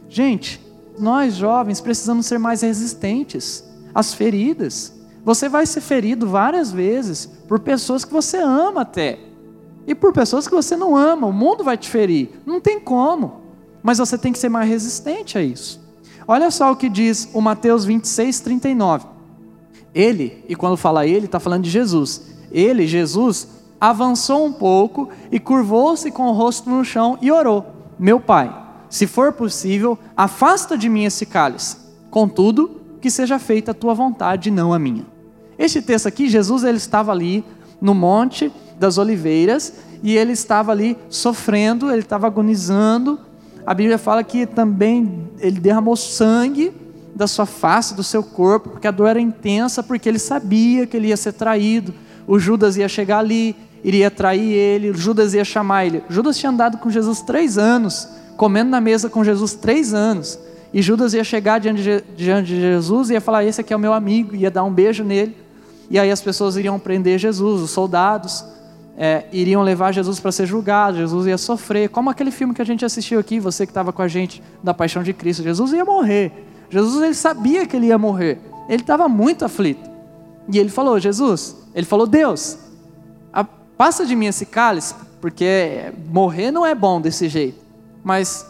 Gente, 0.09 0.61
nós 0.99 1.35
jovens 1.35 1.81
precisamos 1.81 2.27
ser 2.27 2.39
mais 2.39 2.61
resistentes 2.61 3.65
às 3.95 4.13
feridas. 4.13 5.00
Você 5.25 5.49
vai 5.49 5.67
ser 5.67 5.81
ferido 5.81 6.27
várias 6.27 6.73
vezes 6.73 7.27
por 7.47 7.61
pessoas 7.61 8.05
que 8.05 8.13
você 8.13 8.39
ama 8.39 8.83
até. 8.83 9.19
E 9.87 9.95
por 9.95 10.13
pessoas 10.13 10.47
que 10.47 10.55
você 10.55 10.77
não 10.77 10.97
ama, 10.97 11.27
o 11.27 11.33
mundo 11.33 11.65
vai 11.65 11.77
te 11.77 11.89
ferir. 11.89 12.31
Não 12.47 12.61
tem 12.61 12.81
como. 12.81 13.41
Mas 13.83 13.99
você 13.99 14.17
tem 14.17 14.33
que 14.33 14.39
ser 14.39 14.49
mais 14.49 14.69
resistente 14.69 15.37
a 15.37 15.43
isso. 15.43 15.81
Olha 16.27 16.51
só 16.51 16.71
o 16.71 16.77
que 16.77 16.89
diz 16.89 17.29
o 17.33 17.41
Mateus 17.41 17.85
26, 17.85 18.41
39. 18.41 19.07
Ele, 19.95 20.45
e 20.49 20.55
quando 20.55 20.77
fala 20.77 21.07
ele, 21.07 21.27
está 21.27 21.41
falando 21.41 21.65
de 21.65 21.71
Jesus. 21.71 22.23
Ele, 22.53 22.87
Jesus, 22.87 23.49
avançou 23.81 24.45
um 24.45 24.53
pouco 24.53 25.09
e 25.33 25.41
curvou-se 25.41 26.11
com 26.11 26.29
o 26.29 26.33
rosto 26.33 26.71
no 26.71 26.85
chão 26.85 27.19
e 27.21 27.33
orou: 27.33 27.67
Meu 27.99 28.21
pai, 28.21 28.55
se 28.89 29.07
for 29.07 29.33
possível, 29.33 29.99
afasta 30.17 30.77
de 30.77 30.89
mim 30.89 31.05
esse 31.05 31.27
cálice. 31.27 31.77
Contudo, 32.11 32.80
que 33.01 33.11
seja 33.11 33.39
feita 33.39 33.71
a 33.71 33.75
tua 33.75 33.95
vontade, 33.95 34.51
não 34.51 34.73
a 34.73 34.79
minha. 34.79 35.07
Este 35.59 35.83
texto 35.83 36.07
aqui, 36.07 36.29
Jesus 36.29 36.65
ele 36.65 36.79
estava 36.79 37.13
ali 37.13 37.45
no 37.81 37.95
monte 37.95 38.53
das 38.79 38.99
oliveiras 38.99 39.75
e 40.03 40.17
ele 40.17 40.33
estava 40.33 40.73
ali 40.73 40.97
sofrendo, 41.09 41.91
ele 41.91 42.01
estava 42.01 42.27
agonizando. 42.27 43.19
A 43.67 43.75
Bíblia 43.75 43.99
fala 43.99 44.25
que 44.25 44.47
também 44.47 45.29
ele 45.39 45.61
derramou 45.61 45.97
sangue 45.97 46.73
da 47.15 47.27
sua 47.27 47.45
face, 47.45 47.95
do 47.95 48.03
seu 48.03 48.23
corpo, 48.23 48.71
porque 48.71 48.87
a 48.87 48.91
dor 48.91 49.09
era 49.09 49.21
intensa, 49.21 49.83
porque 49.83 50.09
ele 50.09 50.19
sabia 50.19 50.87
que 50.87 50.97
ele 50.97 51.09
ia 51.09 51.17
ser 51.17 51.33
traído. 51.33 51.93
O 52.27 52.39
Judas 52.39 52.77
ia 52.77 52.89
chegar 52.89 53.19
ali, 53.19 53.55
iria 53.85 54.11
trair 54.11 54.53
ele, 54.53 54.93
Judas 54.95 55.35
ia 55.35 55.45
chamar 55.45 55.85
ele. 55.85 56.03
Judas 56.09 56.39
tinha 56.39 56.51
andado 56.51 56.79
com 56.79 56.91
Jesus 56.91 57.21
três 57.21 57.59
anos, 57.59 58.09
comendo 58.37 58.71
na 58.71 58.81
mesa 58.81 59.11
com 59.11 59.23
Jesus 59.23 59.55
três 59.55 59.93
anos. 59.93 60.39
E 60.73 60.81
Judas 60.81 61.15
ia 61.15 61.25
chegar 61.25 61.59
diante 61.59 62.03
de, 62.17 62.61
Jesus 62.61 63.11
e 63.11 63.15
ia 63.15 63.21
falar: 63.21 63.45
Esse 63.45 63.61
aqui 63.61 63.73
é 63.73 63.77
o 63.77 63.81
meu 63.81 63.93
amigo, 63.93 64.35
ia 64.37 64.51
dar 64.51 64.65
um 64.65 64.73
beijo 64.73 65.03
nele. 65.03 65.37
E 65.91 65.99
aí 65.99 66.11
as 66.11 66.21
pessoas 66.21 66.57
iriam 66.57 66.79
prender 66.79 67.19
Jesus, 67.19 67.61
os 67.61 67.71
soldados 67.71 68.45
é, 69.03 69.25
iriam 69.33 69.63
levar 69.63 69.93
Jesus 69.93 70.21
para 70.21 70.31
ser 70.31 70.45
julgado, 70.45 70.99
Jesus 70.99 71.27
ia 71.27 71.39
sofrer, 71.39 71.89
como 71.89 72.11
aquele 72.11 72.31
filme 72.31 72.53
que 72.53 72.61
a 72.61 72.67
gente 72.67 72.85
assistiu 72.85 73.19
aqui, 73.19 73.41
você 73.41 73.65
que 73.65 73.71
estava 73.71 73.95
com 73.95 74.03
a 74.03 74.09
gente 74.09 74.43
da 74.63 74.75
Paixão 74.75 75.03
de 75.03 75.15
Cristo, 75.15 75.43
Jesus 75.43 75.73
ia 75.73 75.87
morrer. 75.87 76.31
Jesus 76.69 77.03
ele 77.03 77.15
sabia 77.15 77.67
que 77.67 77.75
ele 77.75 77.87
ia 77.87 77.97
morrer, 77.97 78.39
ele 78.69 78.83
estava 78.83 79.09
muito 79.09 79.43
aflito. 79.43 79.89
E 80.53 80.59
ele 80.59 80.69
falou: 80.69 81.01
Jesus, 81.01 81.57
ele 81.75 81.87
falou: 81.87 82.07
Deus, 82.07 82.59
a, 83.33 83.43
passa 83.43 84.05
de 84.05 84.15
mim 84.15 84.27
esse 84.27 84.45
cálice, 84.45 84.95
porque 85.19 85.95
morrer 86.13 86.51
não 86.51 86.67
é 86.67 86.75
bom 86.75 87.01
desse 87.01 87.27
jeito, 87.27 87.65
mas 88.05 88.47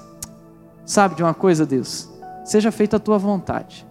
sabe 0.84 1.14
de 1.14 1.22
uma 1.22 1.32
coisa, 1.32 1.64
Deus, 1.64 2.08
seja 2.50 2.72
feita 2.72 2.96
a 2.96 3.00
tua 3.00 3.16
vontade. 3.16 3.86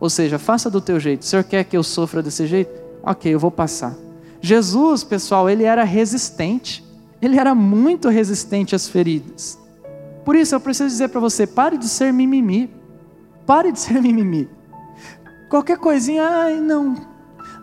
Ou 0.00 0.08
seja, 0.08 0.38
faça 0.38 0.70
do 0.70 0.80
teu 0.80 0.98
jeito. 0.98 1.20
O 1.20 1.24
Senhor 1.26 1.44
quer 1.44 1.62
que 1.64 1.76
eu 1.76 1.82
sofra 1.82 2.22
desse 2.22 2.46
jeito? 2.46 2.72
Ok, 3.02 3.32
eu 3.32 3.38
vou 3.38 3.50
passar. 3.50 3.94
Jesus, 4.40 5.04
pessoal, 5.04 5.48
ele 5.50 5.64
era 5.64 5.84
resistente. 5.84 6.82
Ele 7.20 7.38
era 7.38 7.54
muito 7.54 8.08
resistente 8.08 8.74
às 8.74 8.88
feridas. 8.88 9.58
Por 10.24 10.34
isso 10.34 10.54
eu 10.54 10.60
preciso 10.60 10.88
dizer 10.88 11.08
para 11.08 11.20
você: 11.20 11.46
pare 11.46 11.76
de 11.76 11.86
ser 11.86 12.14
mimimi. 12.14 12.70
Pare 13.44 13.70
de 13.70 13.78
ser 13.78 14.00
mimimi. 14.02 14.48
Qualquer 15.50 15.76
coisinha, 15.76 16.26
ai, 16.26 16.60
não. 16.60 16.96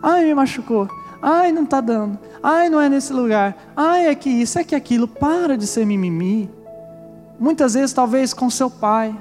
Ai, 0.00 0.24
me 0.24 0.34
machucou. 0.34 0.88
Ai, 1.20 1.50
não 1.50 1.64
está 1.64 1.80
dando. 1.80 2.16
Ai, 2.40 2.68
não 2.68 2.80
é 2.80 2.88
nesse 2.88 3.12
lugar. 3.12 3.72
Ai, 3.76 4.06
é 4.06 4.14
que 4.14 4.30
isso, 4.30 4.60
é 4.60 4.64
que 4.64 4.76
aquilo. 4.76 5.08
Para 5.08 5.58
de 5.58 5.66
ser 5.66 5.84
mimimi. 5.84 6.48
Muitas 7.38 7.74
vezes, 7.74 7.92
talvez 7.92 8.32
com 8.32 8.48
seu 8.48 8.70
pai, 8.70 9.12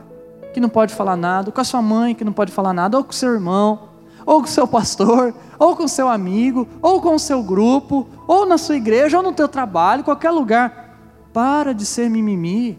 que 0.54 0.60
não 0.60 0.70
pode 0.70 0.94
falar 0.94 1.16
nada, 1.16 1.52
com 1.52 1.62
a 1.62 1.64
sua 1.64 1.82
mãe, 1.82 2.16
que 2.16 2.24
não 2.24 2.34
pode 2.34 2.52
falar 2.52 2.74
nada, 2.74 2.98
ou 2.98 3.04
com 3.04 3.12
seu 3.12 3.34
irmão, 3.34 3.90
ou 4.26 4.42
com 4.42 4.48
seu 4.48 4.68
pastor, 4.68 5.34
ou 5.58 5.76
com 5.76 5.88
seu 5.88 6.08
amigo, 6.08 6.68
ou 6.82 7.02
com 7.02 7.16
o 7.16 7.20
seu 7.20 7.42
grupo, 7.42 8.08
ou 8.28 8.46
na 8.46 8.58
sua 8.58 8.76
igreja, 8.76 9.18
ou 9.18 9.24
no 9.24 9.34
teu 9.34 9.48
trabalho, 9.48 10.04
qualquer 10.04 10.32
lugar. 10.32 10.98
Para 11.34 11.74
de 11.74 11.86
ser 11.86 12.10
mimimi. 12.10 12.78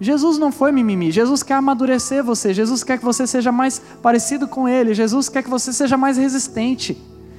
Jesus 0.00 0.38
não 0.38 0.50
foi 0.50 0.72
mimimi. 0.72 1.10
Jesus 1.10 1.42
quer 1.42 1.54
amadurecer 1.54 2.24
você. 2.24 2.54
Jesus 2.54 2.82
quer 2.82 2.98
que 2.98 3.04
você 3.04 3.26
seja 3.26 3.52
mais 3.52 3.80
parecido 4.02 4.48
com 4.48 4.66
Ele. 4.66 4.94
Jesus 4.94 5.28
quer 5.28 5.42
que 5.42 5.50
você 5.50 5.72
seja 5.72 5.96
mais 5.96 6.16
resistente. 6.16 6.96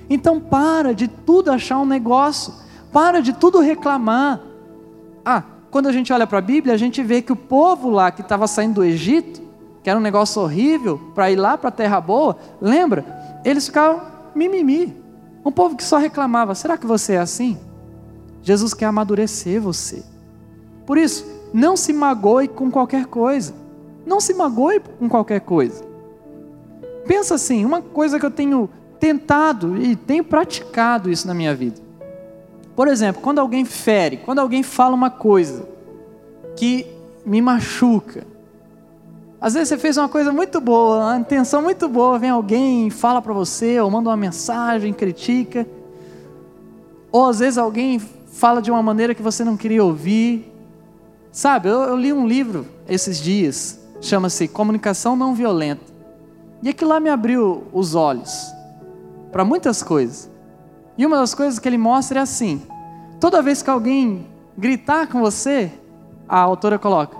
Então 0.09 0.39
para 0.39 0.93
de 0.93 1.07
tudo 1.07 1.51
achar 1.51 1.79
um 1.79 1.85
negócio. 1.85 2.53
Para 2.93 3.21
de 3.21 3.33
tudo 3.33 3.59
reclamar. 3.59 4.39
Ah, 5.25 5.43
quando 5.71 5.87
a 5.87 5.91
gente 5.91 6.13
olha 6.13 6.27
para 6.27 6.37
a 6.37 6.41
Bíblia, 6.41 6.73
a 6.73 6.77
gente 6.77 7.01
vê 7.01 7.21
que 7.21 7.31
o 7.31 7.35
povo 7.35 7.89
lá 7.89 8.11
que 8.11 8.21
estava 8.21 8.45
saindo 8.45 8.75
do 8.75 8.83
Egito, 8.83 9.41
que 9.83 9.89
era 9.89 9.97
um 9.97 10.01
negócio 10.01 10.41
horrível, 10.41 10.99
para 11.15 11.31
ir 11.31 11.35
lá 11.35 11.57
para 11.57 11.69
a 11.69 11.71
terra 11.71 11.99
boa, 11.99 12.37
lembra? 12.61 13.21
eles 13.43 13.65
ficavam 13.65 14.01
mimimi. 14.35 14.95
Um 15.43 15.51
povo 15.51 15.75
que 15.75 15.83
só 15.83 15.97
reclamava. 15.97 16.53
Será 16.53 16.77
que 16.77 16.85
você 16.85 17.13
é 17.13 17.17
assim? 17.17 17.57
Jesus 18.43 18.73
quer 18.73 18.85
amadurecer 18.85 19.59
você. 19.59 20.03
Por 20.85 20.97
isso, 20.97 21.25
não 21.53 21.75
se 21.75 21.91
magoe 21.93 22.47
com 22.47 22.69
qualquer 22.69 23.05
coisa. 23.05 23.53
Não 24.05 24.19
se 24.19 24.33
magoe 24.33 24.79
com 24.99 25.09
qualquer 25.09 25.41
coisa. 25.41 25.83
Pensa 27.07 27.35
assim, 27.35 27.65
uma 27.65 27.81
coisa 27.81 28.19
que 28.19 28.25
eu 28.25 28.31
tenho 28.31 28.69
tentado 28.99 29.77
e 29.81 29.95
tenho 29.95 30.23
praticado 30.23 31.09
isso 31.09 31.27
na 31.27 31.33
minha 31.33 31.55
vida. 31.55 31.81
Por 32.75 32.87
exemplo, 32.87 33.21
quando 33.21 33.39
alguém 33.39 33.65
fere, 33.65 34.17
quando 34.17 34.39
alguém 34.39 34.63
fala 34.63 34.95
uma 34.95 35.09
coisa 35.09 35.67
que 36.55 36.87
me 37.25 37.41
machuca, 37.41 38.25
às 39.41 39.55
vezes 39.55 39.69
você 39.69 39.77
fez 39.79 39.97
uma 39.97 40.07
coisa 40.07 40.31
muito 40.31 40.61
boa, 40.61 40.97
uma 40.97 41.17
intenção 41.17 41.63
muito 41.63 41.89
boa, 41.89 42.19
vem 42.19 42.29
alguém, 42.29 42.91
fala 42.91 43.19
para 43.19 43.33
você, 43.33 43.79
ou 43.79 43.89
manda 43.89 44.07
uma 44.07 44.15
mensagem, 44.15 44.93
critica. 44.93 45.65
Ou 47.11 47.25
às 47.25 47.39
vezes 47.39 47.57
alguém 47.57 47.97
fala 47.97 48.61
de 48.61 48.69
uma 48.69 48.83
maneira 48.83 49.15
que 49.15 49.21
você 49.23 49.43
não 49.43 49.57
queria 49.57 49.83
ouvir. 49.83 50.53
Sabe, 51.31 51.69
eu, 51.69 51.81
eu 51.81 51.95
li 51.95 52.13
um 52.13 52.27
livro 52.27 52.67
esses 52.87 53.17
dias, 53.19 53.79
chama-se 53.99 54.47
Comunicação 54.47 55.15
Não 55.15 55.33
Violenta. 55.33 55.91
E 56.61 56.69
aquilo 56.69 56.91
lá 56.91 56.99
me 56.99 57.09
abriu 57.09 57.63
os 57.73 57.95
olhos 57.95 58.45
para 59.31 59.43
muitas 59.43 59.81
coisas. 59.81 60.29
E 60.95 61.03
uma 61.03 61.17
das 61.17 61.33
coisas 61.33 61.57
que 61.57 61.67
ele 61.67 61.79
mostra 61.79 62.19
é 62.19 62.21
assim: 62.21 62.61
toda 63.19 63.41
vez 63.41 63.63
que 63.63 63.71
alguém 63.71 64.27
gritar 64.55 65.07
com 65.07 65.19
você, 65.19 65.71
a 66.29 66.37
autora 66.37 66.77
coloca, 66.77 67.17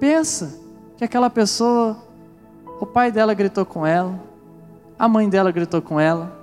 pensa 0.00 0.66
que 0.98 1.04
aquela 1.04 1.30
pessoa, 1.30 1.96
o 2.80 2.84
pai 2.84 3.12
dela 3.12 3.32
gritou 3.32 3.64
com 3.64 3.86
ela, 3.86 4.20
a 4.98 5.08
mãe 5.08 5.28
dela 5.28 5.52
gritou 5.52 5.80
com 5.80 5.98
ela, 5.98 6.36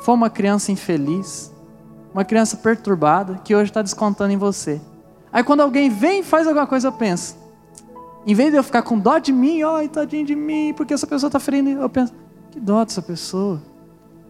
foi 0.00 0.14
uma 0.14 0.30
criança 0.30 0.70
infeliz, 0.70 1.52
uma 2.14 2.24
criança 2.24 2.56
perturbada 2.56 3.40
que 3.44 3.56
hoje 3.56 3.70
está 3.70 3.82
descontando 3.82 4.32
em 4.32 4.36
você. 4.36 4.80
Aí 5.32 5.42
quando 5.42 5.62
alguém 5.62 5.90
vem 5.90 6.20
e 6.20 6.22
faz 6.22 6.46
alguma 6.46 6.64
coisa, 6.64 6.88
eu 6.88 6.92
penso, 6.92 7.36
em 8.24 8.34
vez 8.34 8.52
de 8.52 8.56
eu 8.56 8.62
ficar 8.62 8.82
com 8.82 8.96
dó 8.96 9.18
de 9.18 9.32
mim, 9.32 9.64
ai, 9.64 9.88
tadinho 9.88 10.24
de 10.24 10.36
mim, 10.36 10.72
porque 10.76 10.94
essa 10.94 11.06
pessoa 11.06 11.26
está 11.26 11.40
ferindo, 11.40 11.70
eu 11.70 11.88
penso, 11.88 12.14
que 12.52 12.60
dó 12.60 12.84
dessa 12.84 13.02
pessoa. 13.02 13.60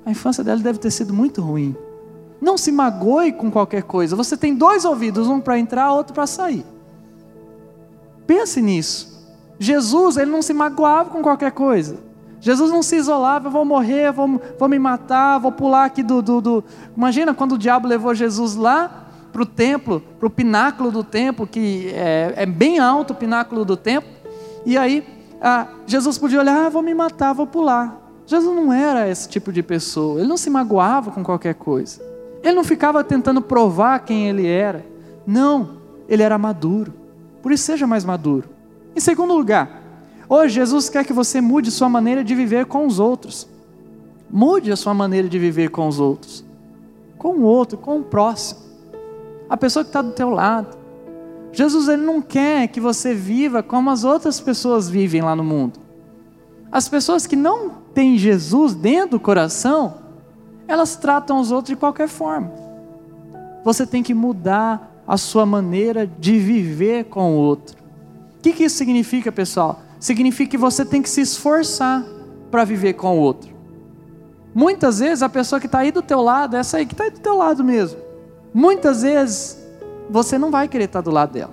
A 0.07 0.11
infância 0.11 0.43
dela 0.43 0.61
deve 0.61 0.79
ter 0.79 0.91
sido 0.91 1.13
muito 1.13 1.43
ruim. 1.43 1.77
Não 2.41 2.57
se 2.57 2.73
magoe 2.73 3.33
com 3.33 3.51
qualquer 3.51 3.83
coisa. 3.83 4.17
Você 4.17 4.37
tem 4.37 4.55
dois 4.55 4.85
ouvidos, 4.85 5.29
um 5.29 5.41
para 5.41 5.59
entrar, 5.59 5.93
outro 5.93 6.15
para 6.15 6.27
sair. 6.27 6.65
Pense 8.27 8.61
nisso. 8.63 9.12
Jesus, 9.63 10.17
ele 10.17 10.31
não 10.31 10.43
se 10.43 10.53
magoava 10.53 11.11
com 11.11 11.23
qualquer 11.23 11.53
coisa. 11.53 11.97
Jesus 12.41 12.73
não 12.73 12.83
se 12.83 12.97
isolava, 12.97 13.47
eu 13.47 13.53
vou 13.53 13.65
morrer, 13.65 14.11
vou, 14.11 14.41
vou 14.59 14.69
me 14.69 14.77
matar, 14.77 15.39
vou 15.39 15.53
pular 15.53 15.85
aqui 15.85 16.03
do, 16.03 16.21
do, 16.21 16.41
do... 16.41 16.65
Imagina 16.97 17.33
quando 17.33 17.53
o 17.53 17.59
diabo 17.59 17.87
levou 17.87 18.13
Jesus 18.13 18.57
lá 18.57 19.07
para 19.33 19.43
o 19.43 19.47
templo, 19.47 20.03
para 20.19 20.27
o 20.27 20.31
pináculo 20.31 20.91
do 20.91 21.05
templo, 21.05 21.47
que 21.47 21.93
é, 21.95 22.35
é, 22.39 22.45
bem 22.45 22.81
alto 22.81 23.13
o 23.13 23.17
pináculo 23.17 23.65
do 23.65 23.77
templo, 23.77 24.11
e 24.67 24.77
aí 24.77 25.07
ah, 25.41 25.69
Jesus 25.87 26.19
podia 26.19 26.41
olhar, 26.41 26.67
ah, 26.67 26.69
vou 26.69 26.83
me 26.83 26.93
matar, 26.93 27.33
vou 27.33 27.47
pular. 27.47 27.97
Jesus 28.27 28.55
não 28.57 28.73
era 28.73 29.09
esse 29.09 29.29
tipo 29.29 29.53
de 29.53 29.63
pessoa, 29.63 30.19
ele 30.19 30.29
não 30.29 30.37
se 30.37 30.51
magoava 30.51 31.13
com 31.13 31.23
qualquer 31.23 31.55
coisa, 31.55 32.03
ele 32.43 32.57
não 32.57 32.65
ficava 32.65 33.05
tentando 33.05 33.41
provar 33.41 34.01
quem 34.01 34.29
ele 34.29 34.49
era, 34.49 34.85
não, 35.25 35.77
ele 36.09 36.25
era 36.25 36.37
maduro, 36.37 36.93
por 37.41 37.53
isso 37.53 37.65
seja 37.65 37.87
mais 37.87 38.05
maduro. 38.05 38.51
Em 38.95 39.01
segundo 39.01 39.35
lugar, 39.35 39.83
hoje 40.29 40.55
Jesus 40.55 40.89
quer 40.89 41.05
que 41.05 41.13
você 41.13 41.41
mude 41.41 41.71
sua 41.71 41.89
maneira 41.89 42.23
de 42.23 42.35
viver 42.35 42.67
com 42.67 42.87
os 42.87 42.99
outros. 42.99 43.49
Mude 44.31 44.71
a 44.71 44.77
sua 44.77 44.95
maneira 44.95 45.29
de 45.29 45.39
viver 45.39 45.71
com 45.71 45.89
os 45.89 45.99
outros. 45.99 46.45
Com 47.19 47.37
o 47.37 47.43
outro, 47.43 47.79
com 47.79 47.99
o 47.99 48.05
próximo. 48.05 48.61
a 49.49 49.57
pessoa 49.57 49.85
que 49.85 49.91
está 49.91 50.01
do 50.01 50.13
teu 50.13 50.31
lado. 50.31 50.79
Jesus 51.53 51.87
ele 51.89 52.03
não 52.03 52.23
quer 52.23 52.69
que 52.69 52.81
você 52.81 53.13
viva 53.13 53.63
como 53.63 53.91
as 53.91 54.05
outras 54.05 54.41
pessoas 54.41 54.89
vivem 54.89 55.21
lá 55.21 55.37
no 55.37 55.45
mundo. 55.45 55.79
As 56.71 56.89
pessoas 56.89 57.27
que 57.27 57.37
não 57.37 57.69
têm 57.93 58.17
Jesus 58.17 58.75
dentro 58.75 59.11
do 59.11 59.21
coração, 59.21 59.99
elas 60.67 60.97
tratam 60.97 61.39
os 61.39 61.53
outros 61.53 61.75
de 61.75 61.77
qualquer 61.77 62.09
forma. 62.09 62.51
Você 63.63 63.87
tem 63.87 64.03
que 64.03 64.15
mudar 64.15 65.03
a 65.07 65.19
sua 65.19 65.45
maneira 65.45 66.07
de 66.07 66.39
viver 66.39 67.05
com 67.05 67.35
o 67.35 67.37
outro. 67.37 67.82
O 68.43 68.43
que, 68.43 68.53
que 68.55 68.65
isso 68.65 68.77
significa, 68.77 69.31
pessoal? 69.31 69.83
Significa 70.01 70.51
que 70.51 70.59
você 70.59 70.85
tem 70.85 71.01
que 71.01 71.09
se 71.09 71.21
esforçar 71.21 72.05
para 72.51 72.65
viver 72.65 72.95
com 72.95 73.17
o 73.17 73.21
outro. 73.21 73.55
Muitas 74.53 74.99
vezes 74.99 75.23
a 75.23 75.29
pessoa 75.29 75.61
que 75.61 75.67
está 75.67 75.79
aí 75.79 75.93
do 75.93 76.03
teu 76.03 76.21
lado, 76.21 76.57
essa 76.57 76.79
aí 76.79 76.85
que 76.85 76.93
está 76.93 77.05
aí 77.05 77.11
do 77.13 77.21
teu 77.21 77.37
lado 77.37 77.63
mesmo. 77.63 78.01
Muitas 78.53 79.03
vezes 79.03 79.65
você 80.11 80.37
não 80.39 80.51
vai 80.51 80.67
querer 80.67 80.87
estar 80.87 80.99
tá 80.99 81.09
do 81.09 81.13
lado 81.13 81.35
dela. 81.35 81.53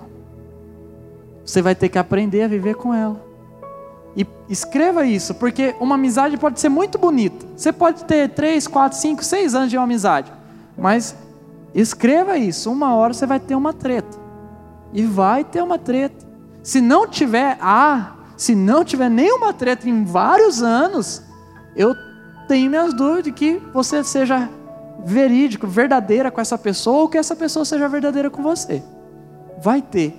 Você 1.44 1.62
vai 1.62 1.76
ter 1.76 1.88
que 1.88 1.96
aprender 1.96 2.42
a 2.42 2.48
viver 2.48 2.74
com 2.74 2.92
ela. 2.92 3.24
E 4.16 4.26
escreva 4.48 5.06
isso, 5.06 5.32
porque 5.36 5.76
uma 5.78 5.94
amizade 5.94 6.36
pode 6.36 6.58
ser 6.58 6.70
muito 6.70 6.98
bonita. 6.98 7.46
Você 7.56 7.72
pode 7.72 8.04
ter 8.04 8.30
3, 8.30 8.66
4, 8.66 8.98
5, 8.98 9.24
6 9.24 9.54
anos 9.54 9.70
de 9.70 9.76
uma 9.76 9.84
amizade. 9.84 10.32
Mas 10.76 11.14
escreva 11.72 12.36
isso. 12.36 12.68
Uma 12.68 12.96
hora 12.96 13.14
você 13.14 13.26
vai 13.26 13.38
ter 13.38 13.54
uma 13.54 13.72
treta. 13.72 14.18
E 14.92 15.04
vai 15.04 15.44
ter 15.44 15.62
uma 15.62 15.78
treta. 15.78 16.29
Se 16.70 16.80
não 16.80 17.04
tiver, 17.04 17.58
ah, 17.60 18.12
se 18.36 18.54
não 18.54 18.84
tiver 18.84 19.10
nenhuma 19.10 19.52
treta 19.52 19.88
em 19.88 20.04
vários 20.04 20.62
anos, 20.62 21.20
eu 21.74 21.96
tenho 22.46 22.70
minhas 22.70 22.94
dúvidas 22.94 23.24
de 23.24 23.32
que 23.32 23.60
você 23.74 24.04
seja 24.04 24.48
verídico, 25.04 25.66
verdadeira 25.66 26.30
com 26.30 26.40
essa 26.40 26.56
pessoa, 26.56 27.00
ou 27.00 27.08
que 27.08 27.18
essa 27.18 27.34
pessoa 27.34 27.64
seja 27.64 27.88
verdadeira 27.88 28.30
com 28.30 28.40
você. 28.40 28.84
Vai 29.60 29.82
ter. 29.82 30.14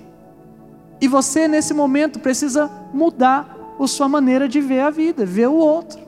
E 1.00 1.08
você, 1.08 1.48
nesse 1.48 1.72
momento, 1.72 2.20
precisa 2.20 2.70
mudar 2.92 3.56
a 3.80 3.86
sua 3.86 4.06
maneira 4.06 4.46
de 4.46 4.60
ver 4.60 4.80
a 4.80 4.90
vida, 4.90 5.24
ver 5.24 5.48
o 5.48 5.54
outro. 5.54 5.98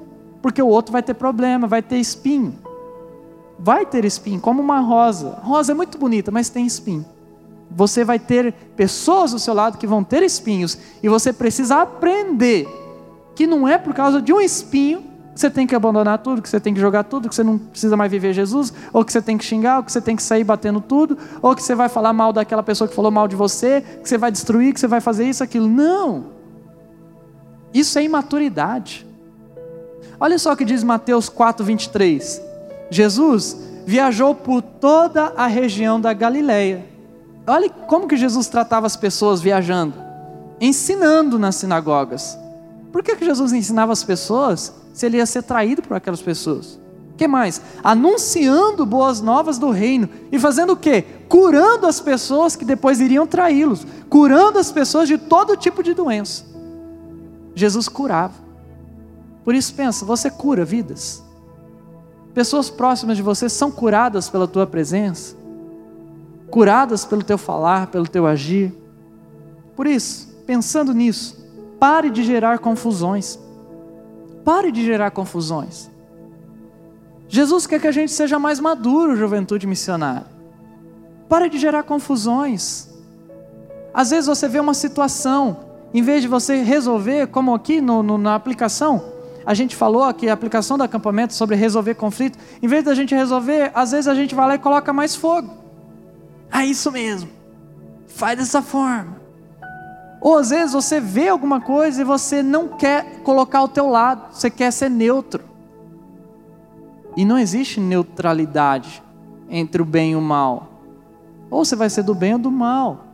Porque 0.42 0.60
o 0.60 0.68
outro 0.68 0.92
vai 0.92 1.02
ter 1.02 1.14
problema, 1.14 1.66
vai 1.66 1.80
ter 1.80 1.96
espinho. 1.96 2.54
Vai 3.58 3.86
ter 3.86 4.04
espinho, 4.04 4.42
como 4.42 4.60
uma 4.60 4.80
rosa. 4.80 5.38
Rosa 5.42 5.72
é 5.72 5.74
muito 5.74 5.96
bonita, 5.96 6.30
mas 6.30 6.50
tem 6.50 6.66
espinho. 6.66 7.13
Você 7.74 8.04
vai 8.04 8.18
ter 8.18 8.52
pessoas 8.76 9.32
do 9.32 9.38
seu 9.38 9.52
lado 9.52 9.78
que 9.78 9.86
vão 9.86 10.04
ter 10.04 10.22
espinhos. 10.22 10.78
E 11.02 11.08
você 11.08 11.32
precisa 11.32 11.82
aprender 11.82 12.68
que 13.34 13.46
não 13.46 13.66
é 13.66 13.76
por 13.76 13.92
causa 13.92 14.22
de 14.22 14.32
um 14.32 14.40
espinho 14.40 15.02
que 15.34 15.40
você 15.40 15.50
tem 15.50 15.66
que 15.66 15.74
abandonar 15.74 16.18
tudo, 16.18 16.40
que 16.40 16.48
você 16.48 16.60
tem 16.60 16.72
que 16.72 16.78
jogar 16.78 17.02
tudo, 17.02 17.28
que 17.28 17.34
você 17.34 17.42
não 17.42 17.58
precisa 17.58 17.96
mais 17.96 18.08
viver 18.08 18.32
Jesus, 18.32 18.72
ou 18.92 19.04
que 19.04 19.10
você 19.10 19.20
tem 19.20 19.36
que 19.36 19.44
xingar, 19.44 19.78
ou 19.78 19.82
que 19.82 19.90
você 19.90 20.00
tem 20.00 20.14
que 20.14 20.22
sair 20.22 20.44
batendo 20.44 20.80
tudo, 20.80 21.18
ou 21.42 21.56
que 21.56 21.62
você 21.62 21.74
vai 21.74 21.88
falar 21.88 22.12
mal 22.12 22.32
daquela 22.32 22.62
pessoa 22.62 22.86
que 22.86 22.94
falou 22.94 23.10
mal 23.10 23.26
de 23.26 23.34
você, 23.34 23.80
que 24.00 24.08
você 24.08 24.16
vai 24.16 24.30
destruir, 24.30 24.72
que 24.72 24.78
você 24.78 24.86
vai 24.86 25.00
fazer 25.00 25.28
isso, 25.28 25.42
aquilo. 25.42 25.66
Não! 25.66 26.26
Isso 27.72 27.98
é 27.98 28.04
imaturidade. 28.04 29.04
Olha 30.20 30.38
só 30.38 30.52
o 30.52 30.56
que 30.56 30.64
diz 30.64 30.84
Mateus 30.84 31.28
4, 31.28 31.64
23. 31.64 32.40
Jesus 32.88 33.56
viajou 33.84 34.36
por 34.36 34.62
toda 34.62 35.32
a 35.36 35.48
região 35.48 36.00
da 36.00 36.12
Galileia. 36.12 36.93
Olha 37.46 37.68
como 37.68 38.08
que 38.08 38.16
Jesus 38.16 38.46
tratava 38.48 38.86
as 38.86 38.96
pessoas 38.96 39.40
viajando, 39.40 39.94
ensinando 40.60 41.38
nas 41.38 41.56
sinagogas. 41.56 42.38
Por 42.90 43.02
que, 43.02 43.16
que 43.16 43.24
Jesus 43.24 43.52
ensinava 43.52 43.92
as 43.92 44.02
pessoas 44.02 44.72
se 44.92 45.04
ele 45.04 45.18
ia 45.18 45.26
ser 45.26 45.42
traído 45.42 45.82
por 45.82 45.96
aquelas 45.96 46.22
pessoas? 46.22 46.78
Que 47.16 47.28
mais? 47.28 47.60
Anunciando 47.82 48.84
boas 48.84 49.20
novas 49.20 49.58
do 49.58 49.70
reino 49.70 50.08
e 50.32 50.38
fazendo 50.38 50.72
o 50.72 50.76
quê? 50.76 51.04
Curando 51.28 51.86
as 51.86 52.00
pessoas 52.00 52.56
que 52.56 52.64
depois 52.64 53.00
iriam 53.00 53.26
traí-los, 53.26 53.86
curando 54.08 54.58
as 54.58 54.72
pessoas 54.72 55.06
de 55.06 55.18
todo 55.18 55.56
tipo 55.56 55.82
de 55.82 55.94
doença. 55.94 56.44
Jesus 57.54 57.88
curava. 57.88 58.34
Por 59.44 59.54
isso 59.54 59.74
pensa, 59.74 60.04
você 60.04 60.30
cura 60.30 60.64
vidas. 60.64 61.22
Pessoas 62.32 62.68
próximas 62.68 63.16
de 63.16 63.22
você 63.22 63.48
são 63.48 63.70
curadas 63.70 64.28
pela 64.28 64.48
tua 64.48 64.66
presença, 64.66 65.36
curadas 66.54 67.04
pelo 67.04 67.24
teu 67.24 67.36
falar, 67.36 67.88
pelo 67.88 68.06
teu 68.06 68.28
agir. 68.28 68.72
Por 69.74 69.88
isso, 69.88 70.40
pensando 70.46 70.94
nisso, 70.94 71.44
pare 71.80 72.08
de 72.08 72.22
gerar 72.22 72.60
confusões. 72.60 73.36
Pare 74.44 74.70
de 74.70 74.84
gerar 74.84 75.10
confusões. 75.10 75.90
Jesus 77.26 77.66
quer 77.66 77.80
que 77.80 77.88
a 77.88 77.90
gente 77.90 78.12
seja 78.12 78.38
mais 78.38 78.60
maduro, 78.60 79.16
juventude 79.16 79.66
missionária. 79.66 80.28
Pare 81.28 81.48
de 81.50 81.58
gerar 81.58 81.82
confusões. 81.82 82.88
Às 83.92 84.10
vezes 84.10 84.28
você 84.28 84.46
vê 84.46 84.60
uma 84.60 84.74
situação 84.74 85.56
em 85.92 86.02
vez 86.02 86.22
de 86.22 86.28
você 86.28 86.62
resolver, 86.62 87.26
como 87.26 87.52
aqui 87.52 87.80
no, 87.80 88.00
no, 88.00 88.16
na 88.16 88.36
aplicação, 88.36 89.02
a 89.44 89.54
gente 89.54 89.74
falou 89.74 90.04
aqui, 90.04 90.28
a 90.28 90.32
aplicação 90.32 90.78
do 90.78 90.84
acampamento 90.84 91.34
sobre 91.34 91.56
resolver 91.56 91.96
conflito, 91.96 92.38
em 92.62 92.68
vez 92.68 92.84
da 92.84 92.94
gente 92.94 93.12
resolver, 93.12 93.72
às 93.74 93.90
vezes 93.90 94.06
a 94.06 94.14
gente 94.14 94.36
vai 94.36 94.46
lá 94.46 94.54
e 94.54 94.58
coloca 94.60 94.92
mais 94.92 95.16
fogo. 95.16 95.63
É 96.52 96.64
isso 96.64 96.90
mesmo, 96.90 97.30
faz 98.06 98.38
dessa 98.38 98.62
forma. 98.62 99.16
Ou 100.20 100.38
às 100.38 100.50
vezes 100.50 100.72
você 100.72 101.00
vê 101.00 101.28
alguma 101.28 101.60
coisa 101.60 102.00
e 102.00 102.04
você 102.04 102.42
não 102.42 102.68
quer 102.68 103.20
colocar 103.22 103.62
o 103.62 103.68
teu 103.68 103.90
lado, 103.90 104.32
você 104.32 104.48
quer 104.48 104.70
ser 104.70 104.88
neutro. 104.88 105.44
E 107.16 107.24
não 107.24 107.38
existe 107.38 107.78
neutralidade 107.78 109.02
entre 109.50 109.82
o 109.82 109.84
bem 109.84 110.12
e 110.12 110.16
o 110.16 110.22
mal. 110.22 110.70
Ou 111.50 111.64
você 111.64 111.76
vai 111.76 111.90
ser 111.90 112.02
do 112.02 112.14
bem 112.14 112.32
ou 112.32 112.38
do 112.38 112.50
mal. 112.50 113.04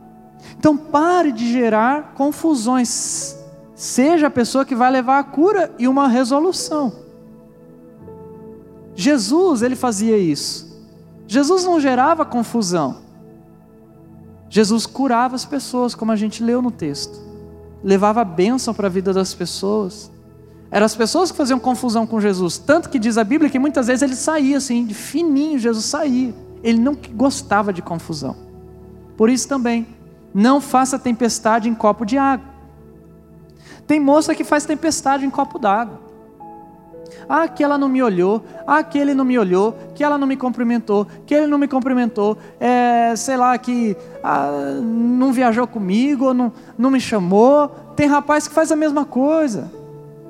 Então 0.57 0.77
pare 0.77 1.31
de 1.31 1.51
gerar 1.51 2.13
confusões. 2.15 3.37
Seja 3.75 4.27
a 4.27 4.31
pessoa 4.31 4.65
que 4.65 4.75
vai 4.75 4.89
levar 4.89 5.19
a 5.19 5.23
cura 5.23 5.73
e 5.77 5.87
uma 5.87 6.07
resolução. 6.07 6.93
Jesus, 8.95 9.61
ele 9.61 9.75
fazia 9.75 10.17
isso. 10.17 10.71
Jesus 11.27 11.65
não 11.65 11.79
gerava 11.79 12.25
confusão. 12.25 12.97
Jesus 14.51 14.85
curava 14.85 15.33
as 15.33 15.45
pessoas, 15.45 15.95
como 15.95 16.11
a 16.11 16.15
gente 16.17 16.43
leu 16.43 16.61
no 16.61 16.69
texto. 16.69 17.17
Levava 17.81 18.21
bênção 18.25 18.73
para 18.73 18.87
a 18.87 18.89
vida 18.89 19.13
das 19.13 19.33
pessoas. 19.33 20.11
Eram 20.69 20.85
as 20.85 20.93
pessoas 20.93 21.31
que 21.31 21.37
faziam 21.37 21.57
confusão 21.57 22.05
com 22.05 22.19
Jesus. 22.19 22.57
Tanto 22.57 22.89
que 22.89 22.99
diz 22.99 23.17
a 23.17 23.23
Bíblia 23.23 23.49
que 23.49 23.57
muitas 23.57 23.87
vezes 23.87 24.01
ele 24.01 24.15
saía 24.15 24.57
assim, 24.57 24.85
de 24.85 24.93
fininho, 24.93 25.57
Jesus 25.57 25.85
saía. 25.85 26.35
Ele 26.61 26.77
não 26.77 26.97
gostava 27.13 27.71
de 27.71 27.81
confusão. 27.81 28.35
Por 29.15 29.29
isso 29.29 29.47
também, 29.47 29.87
não 30.33 30.59
faça 30.59 30.99
tempestade 30.99 31.69
em 31.69 31.73
copo 31.73 32.05
de 32.05 32.17
água. 32.17 32.45
Tem 33.87 34.01
moça 34.01 34.35
que 34.35 34.43
faz 34.43 34.65
tempestade 34.65 35.25
em 35.25 35.29
copo 35.29 35.59
d'água. 35.59 35.97
Ah, 37.27 37.47
que 37.47 37.63
ela 37.63 37.77
não 37.77 37.89
me 37.89 38.01
olhou. 38.01 38.43
Ah, 38.65 38.83
que 38.83 38.97
ele 38.97 39.13
não 39.13 39.25
me 39.25 39.37
olhou. 39.37 39.77
Que 39.95 40.03
ela 40.03 40.17
não 40.17 40.27
me 40.27 40.37
cumprimentou. 40.37 41.07
Que 41.25 41.35
ele 41.35 41.47
não 41.47 41.57
me 41.57 41.67
cumprimentou. 41.67 42.37
É, 42.59 43.15
sei 43.15 43.37
lá, 43.37 43.57
que 43.57 43.95
ah, 44.23 44.79
não 44.81 45.31
viajou 45.31 45.65
comigo, 45.67 46.33
não, 46.33 46.51
não 46.77 46.91
me 46.91 46.99
chamou. 46.99 47.69
Tem 47.95 48.07
rapaz 48.07 48.47
que 48.47 48.53
faz 48.53 48.71
a 48.71 48.75
mesma 48.75 49.05
coisa. 49.05 49.71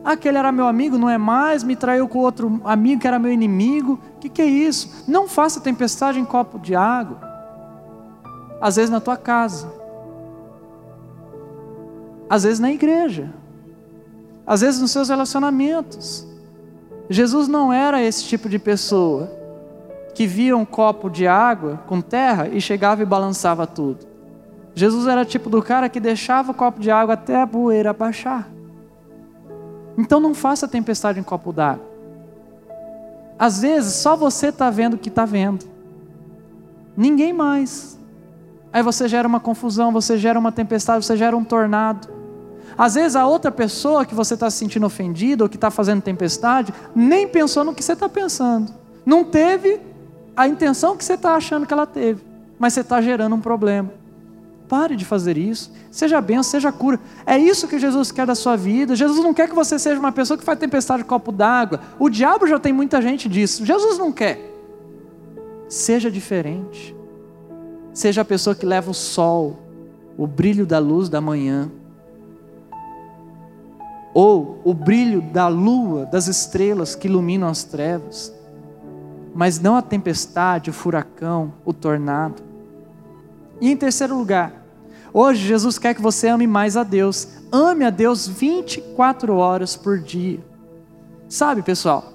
Ah, 0.04 0.13
aquele 0.13 0.38
era 0.38 0.52
meu 0.52 0.67
amigo, 0.67 0.98
não 0.98 1.10
é 1.10 1.17
mais, 1.17 1.63
me 1.63 1.76
traiu 1.76 2.08
com 2.08 2.20
outro 2.20 2.60
amigo 2.63 3.02
que 3.02 3.08
era 3.08 3.20
meu 3.20 3.32
inimigo. 3.32 4.00
O 4.15 4.20
que, 4.20 4.30
que 4.30 4.41
é 4.41 4.46
isso? 4.46 5.06
Não 5.08 5.28
faça 5.28 5.60
tempestade 5.60 6.20
em 6.20 6.26
copo 6.26 6.60
de 6.60 6.76
água. 6.76 7.20
Às 8.60 8.76
vezes 8.76 8.89
na 8.89 9.00
tua 9.00 9.17
casa 9.17 9.82
às 12.32 12.44
vezes 12.44 12.60
na 12.62 12.72
igreja, 12.72 13.30
às 14.48 14.62
vezes 14.62 14.80
nos 14.80 14.91
seus 14.91 15.10
relacionamentos. 15.10 16.26
Jesus 17.12 17.50
não 17.50 17.74
era 17.74 18.02
esse 18.02 18.24
tipo 18.24 18.47
de 18.47 18.58
pessoa 18.58 19.30
que 20.15 20.26
via 20.26 20.56
um 20.56 20.63
copo 20.63 21.10
de 21.10 21.28
água 21.28 21.82
com 21.86 22.00
terra 22.00 22.47
e 22.47 22.62
chegava 22.62 23.04
e 23.04 23.06
balançava 23.06 23.67
tudo. 23.67 24.08
Jesus 24.74 25.06
era 25.08 25.26
tipo 25.26 25.50
do 25.50 25.62
cara 25.62 25.89
que 25.89 26.00
deixava 26.00 26.52
o 26.52 26.56
copo 26.56 26.80
de 26.80 26.89
água 26.89 27.15
até 27.15 27.41
a 27.41 27.45
poeira 27.45 27.91
baixar. 27.91 28.47
Então 29.97 30.21
não 30.21 30.34
faça 30.34 30.69
tempestade 30.69 31.19
em 31.19 31.24
copo 31.24 31.52
d'água. 31.52 31.86
Às 33.38 33.62
vezes 33.62 33.95
só 33.95 34.15
você 34.15 34.47
está 34.47 34.69
vendo 34.69 34.93
o 34.93 34.97
que 34.97 35.10
está 35.10 35.26
vendo, 35.26 35.65
ninguém 36.95 37.34
mais. 37.34 38.00
Aí 38.71 38.82
você 38.82 39.10
gera 39.10 39.28
uma 39.28 39.41
confusão, 39.41 39.91
você 39.91 40.17
gera 40.17 40.39
uma 40.39 40.54
tempestade, 40.54 41.06
você 41.06 41.17
gera 41.17 41.36
um 41.36 41.43
tornado. 41.43 42.20
Às 42.77 42.95
vezes 42.95 43.15
a 43.15 43.25
outra 43.25 43.51
pessoa 43.51 44.05
que 44.05 44.15
você 44.15 44.34
está 44.34 44.49
se 44.49 44.57
sentindo 44.57 44.86
ofendido 44.86 45.43
ou 45.43 45.49
que 45.49 45.57
está 45.57 45.69
fazendo 45.69 46.01
tempestade, 46.01 46.73
nem 46.95 47.27
pensou 47.27 47.63
no 47.63 47.73
que 47.73 47.84
você 47.84 47.93
está 47.93 48.10
pensando. 48.10 48.73
Não 49.05 49.23
teve 49.23 49.79
a 50.36 50.47
intenção 50.47 50.95
que 50.95 51.03
você 51.03 51.13
está 51.13 51.36
achando 51.36 51.65
que 51.65 51.73
ela 51.73 51.86
teve, 51.86 52.23
mas 52.57 52.73
você 52.73 52.81
está 52.81 53.01
gerando 53.01 53.36
um 53.36 53.41
problema. 53.41 53.91
Pare 54.69 54.95
de 54.95 55.03
fazer 55.03 55.38
isso. 55.38 55.69
Seja 55.91 56.21
bem, 56.21 56.41
seja 56.43 56.71
cura. 56.71 56.97
É 57.25 57.38
isso 57.38 57.67
que 57.67 57.77
Jesus 57.77 58.10
quer 58.10 58.25
da 58.25 58.36
sua 58.36 58.55
vida. 58.55 58.95
Jesus 58.95 59.21
não 59.21 59.34
quer 59.34 59.49
que 59.49 59.53
você 59.53 59.77
seja 59.77 59.99
uma 59.99 60.13
pessoa 60.13 60.38
que 60.38 60.45
faz 60.45 60.57
tempestade 60.57 61.03
de 61.03 61.10
copo 61.10 61.29
d'água. 61.29 61.81
O 61.99 62.10
diabo 62.10 62.47
já 62.47 62.57
tem 62.57 62.71
muita 62.71 63.01
gente 63.01 63.27
disso. 63.27 63.65
Jesus 63.65 63.97
não 63.97 64.13
quer. 64.13 64.49
Seja 65.67 66.10
diferente. 66.10 66.95
seja 67.93 68.21
a 68.21 68.25
pessoa 68.25 68.55
que 68.55 68.65
leva 68.65 68.89
o 68.89 68.93
sol, 68.93 69.60
o 70.17 70.25
brilho 70.25 70.65
da 70.65 70.79
luz 70.79 71.10
da 71.10 71.19
manhã, 71.19 71.69
ou 74.13 74.62
o 74.63 74.74
brilho 74.74 75.21
da 75.21 75.47
lua, 75.47 76.06
das 76.06 76.28
estrelas 76.28 76.95
que 76.95 77.08
iluminam 77.08 77.47
as 77.47 77.63
trevas, 77.63 78.34
mas 79.34 79.60
não 79.60 79.76
a 79.76 79.82
tempestade, 79.82 80.69
o 80.69 80.74
furacão, 80.74 81.54
o 81.63 81.71
tornado. 81.71 82.43
E 83.62 83.71
em 83.71 83.78
terceiro 83.78 84.17
lugar, 84.17 84.54
hoje 85.13 85.47
Jesus 85.47 85.78
quer 85.78 85.93
que 85.93 86.02
você 86.02 86.28
ame 86.28 86.47
mais 86.47 86.76
a 86.76 86.84
Deus. 86.84 87.28
Ame 87.52 87.86
a 87.86 87.89
Deus 87.89 88.28
24 88.28 89.36
horas 89.36 89.78
por 89.78 90.00
dia. 90.00 90.39
Sabe, 91.30 91.62
pessoal, 91.62 92.12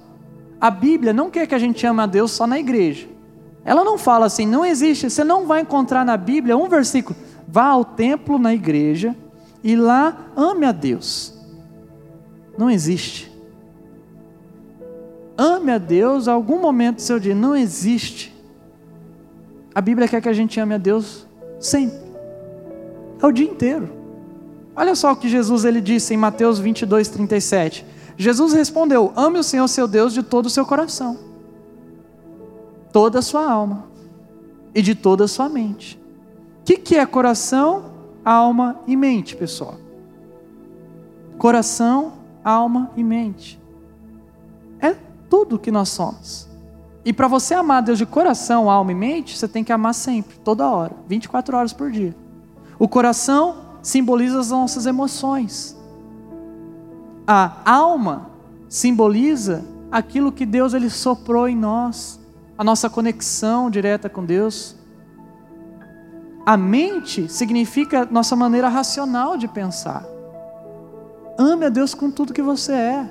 a 0.61 0.69
Bíblia 0.69 1.13
não 1.13 1.31
quer 1.31 1.47
que 1.47 1.55
a 1.55 1.59
gente 1.59 1.85
ame 1.87 2.01
a 2.01 2.05
Deus 2.05 2.31
só 2.31 2.45
na 2.45 2.59
igreja. 2.59 3.07
Ela 3.65 3.83
não 3.83 3.97
fala 3.97 4.27
assim, 4.27 4.45
não 4.45 4.65
existe, 4.65 5.09
você 5.09 5.23
não 5.23 5.45
vai 5.45 5.61
encontrar 5.61 6.05
na 6.05 6.15
Bíblia 6.15 6.55
um 6.55 6.69
versículo, 6.69 7.17
vá 7.47 7.65
ao 7.65 7.83
templo 7.83 8.37
na 8.37 8.53
igreja 8.53 9.15
e 9.63 9.75
lá 9.75 10.31
ame 10.35 10.65
a 10.65 10.71
Deus. 10.71 11.36
Não 12.57 12.69
existe. 12.69 13.31
Ame 15.37 15.71
a 15.71 15.77
Deus 15.77 16.27
algum 16.27 16.59
momento 16.59 16.95
do 16.95 17.01
seu 17.01 17.19
dia. 17.19 17.35
Não 17.35 17.55
existe. 17.55 18.35
A 19.75 19.79
Bíblia 19.79 20.07
quer 20.07 20.21
que 20.21 20.29
a 20.29 20.33
gente 20.33 20.59
ame 20.59 20.73
a 20.73 20.77
Deus 20.77 21.27
sempre. 21.59 21.99
É 23.21 23.25
o 23.25 23.31
dia 23.31 23.45
inteiro. 23.45 23.89
Olha 24.75 24.95
só 24.95 25.11
o 25.11 25.15
que 25.15 25.29
Jesus 25.29 25.65
ele 25.65 25.81
disse 25.81 26.13
em 26.13 26.17
Mateus 26.17 26.59
22, 26.59 27.07
37. 27.09 27.85
Jesus 28.17 28.53
respondeu: 28.53 29.13
Ame 29.15 29.39
o 29.39 29.43
Senhor 29.43 29.67
seu 29.67 29.87
Deus 29.87 30.13
de 30.13 30.23
todo 30.23 30.47
o 30.47 30.49
seu 30.49 30.65
coração, 30.65 31.17
toda 32.91 33.19
a 33.19 33.21
sua 33.21 33.49
alma 33.49 33.85
e 34.73 34.81
de 34.81 34.95
toda 34.95 35.25
a 35.25 35.27
sua 35.27 35.47
mente. 35.47 35.99
O 36.61 36.65
que, 36.65 36.77
que 36.77 36.95
é 36.95 37.05
coração, 37.05 37.85
alma 38.25 38.79
e 38.87 38.95
mente, 38.95 39.35
pessoal? 39.35 39.75
Coração, 41.37 42.13
alma 42.47 42.91
e 42.95 43.03
mente. 43.03 43.61
É 44.79 44.95
tudo 45.29 45.59
que 45.59 45.69
nós 45.69 45.89
somos. 45.89 46.47
E 47.03 47.11
para 47.11 47.27
você 47.27 47.53
amar 47.53 47.81
Deus 47.81 47.97
de 47.97 48.05
coração, 48.05 48.69
alma 48.69 48.91
e 48.91 48.95
mente, 48.95 49.37
você 49.37 49.47
tem 49.47 49.63
que 49.63 49.71
amar 49.71 49.93
sempre, 49.93 50.37
toda 50.39 50.69
hora, 50.69 50.93
24 51.07 51.57
horas 51.57 51.73
por 51.73 51.91
dia. 51.91 52.15
O 52.79 52.87
coração 52.87 53.57
simboliza 53.81 54.39
as 54.39 54.51
nossas 54.51 54.85
emoções. 54.85 55.75
A 57.25 57.51
alma 57.65 58.29
simboliza 58.69 59.65
aquilo 59.91 60.31
que 60.31 60.45
Deus 60.45 60.73
ele 60.73 60.89
soprou 60.89 61.47
em 61.47 61.55
nós, 61.55 62.19
a 62.57 62.63
nossa 62.63 62.89
conexão 62.89 63.69
direta 63.69 64.09
com 64.09 64.23
Deus. 64.23 64.75
A 66.45 66.55
mente 66.55 67.29
significa 67.29 68.07
nossa 68.09 68.35
maneira 68.35 68.69
racional 68.69 69.37
de 69.37 69.47
pensar. 69.47 70.16
Ame 71.37 71.65
a 71.65 71.69
Deus 71.69 71.93
com 71.93 72.09
tudo 72.09 72.33
que 72.33 72.41
você 72.41 72.71
é. 72.71 73.09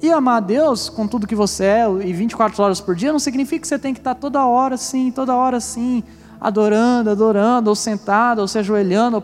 E 0.00 0.12
amar 0.12 0.36
a 0.36 0.40
Deus 0.40 0.88
com 0.88 1.08
tudo 1.08 1.26
que 1.26 1.34
você 1.34 1.64
é 1.64 1.86
e 2.04 2.12
24 2.12 2.62
horas 2.62 2.80
por 2.80 2.94
dia 2.94 3.10
não 3.10 3.18
significa 3.18 3.62
que 3.62 3.66
você 3.66 3.78
tem 3.78 3.92
que 3.92 3.98
estar 3.98 4.14
toda 4.14 4.46
hora 4.46 4.76
assim, 4.76 5.10
toda 5.10 5.34
hora 5.34 5.56
assim, 5.56 6.04
adorando, 6.40 7.10
adorando, 7.10 7.68
ou 7.68 7.74
sentado, 7.74 8.40
ou 8.40 8.46
se 8.46 8.60
ajoelhando, 8.60 9.16
ou 9.16 9.22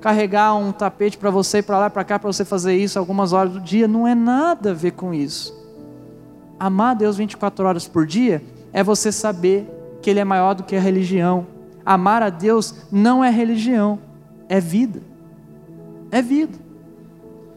carregar 0.00 0.56
um 0.56 0.72
tapete 0.72 1.16
para 1.16 1.30
você 1.30 1.58
ir 1.58 1.62
para 1.62 1.78
lá 1.78 1.88
para 1.88 2.02
cá 2.02 2.18
para 2.18 2.32
você 2.32 2.44
fazer 2.44 2.74
isso 2.76 2.98
algumas 2.98 3.32
horas 3.32 3.52
do 3.52 3.60
dia. 3.60 3.86
Não 3.86 4.06
é 4.06 4.16
nada 4.16 4.72
a 4.72 4.74
ver 4.74 4.92
com 4.92 5.14
isso. 5.14 5.54
Amar 6.58 6.90
a 6.90 6.94
Deus 6.94 7.16
24 7.16 7.64
horas 7.64 7.86
por 7.86 8.04
dia 8.04 8.42
é 8.72 8.82
você 8.82 9.12
saber 9.12 9.70
que 10.02 10.10
Ele 10.10 10.18
é 10.18 10.24
maior 10.24 10.54
do 10.54 10.64
que 10.64 10.74
a 10.74 10.80
religião. 10.80 11.46
Amar 11.84 12.20
a 12.20 12.30
Deus 12.30 12.74
não 12.90 13.22
é 13.22 13.30
religião, 13.30 14.00
é 14.48 14.58
vida. 14.58 15.00
É 16.10 16.20
vida. 16.20 16.65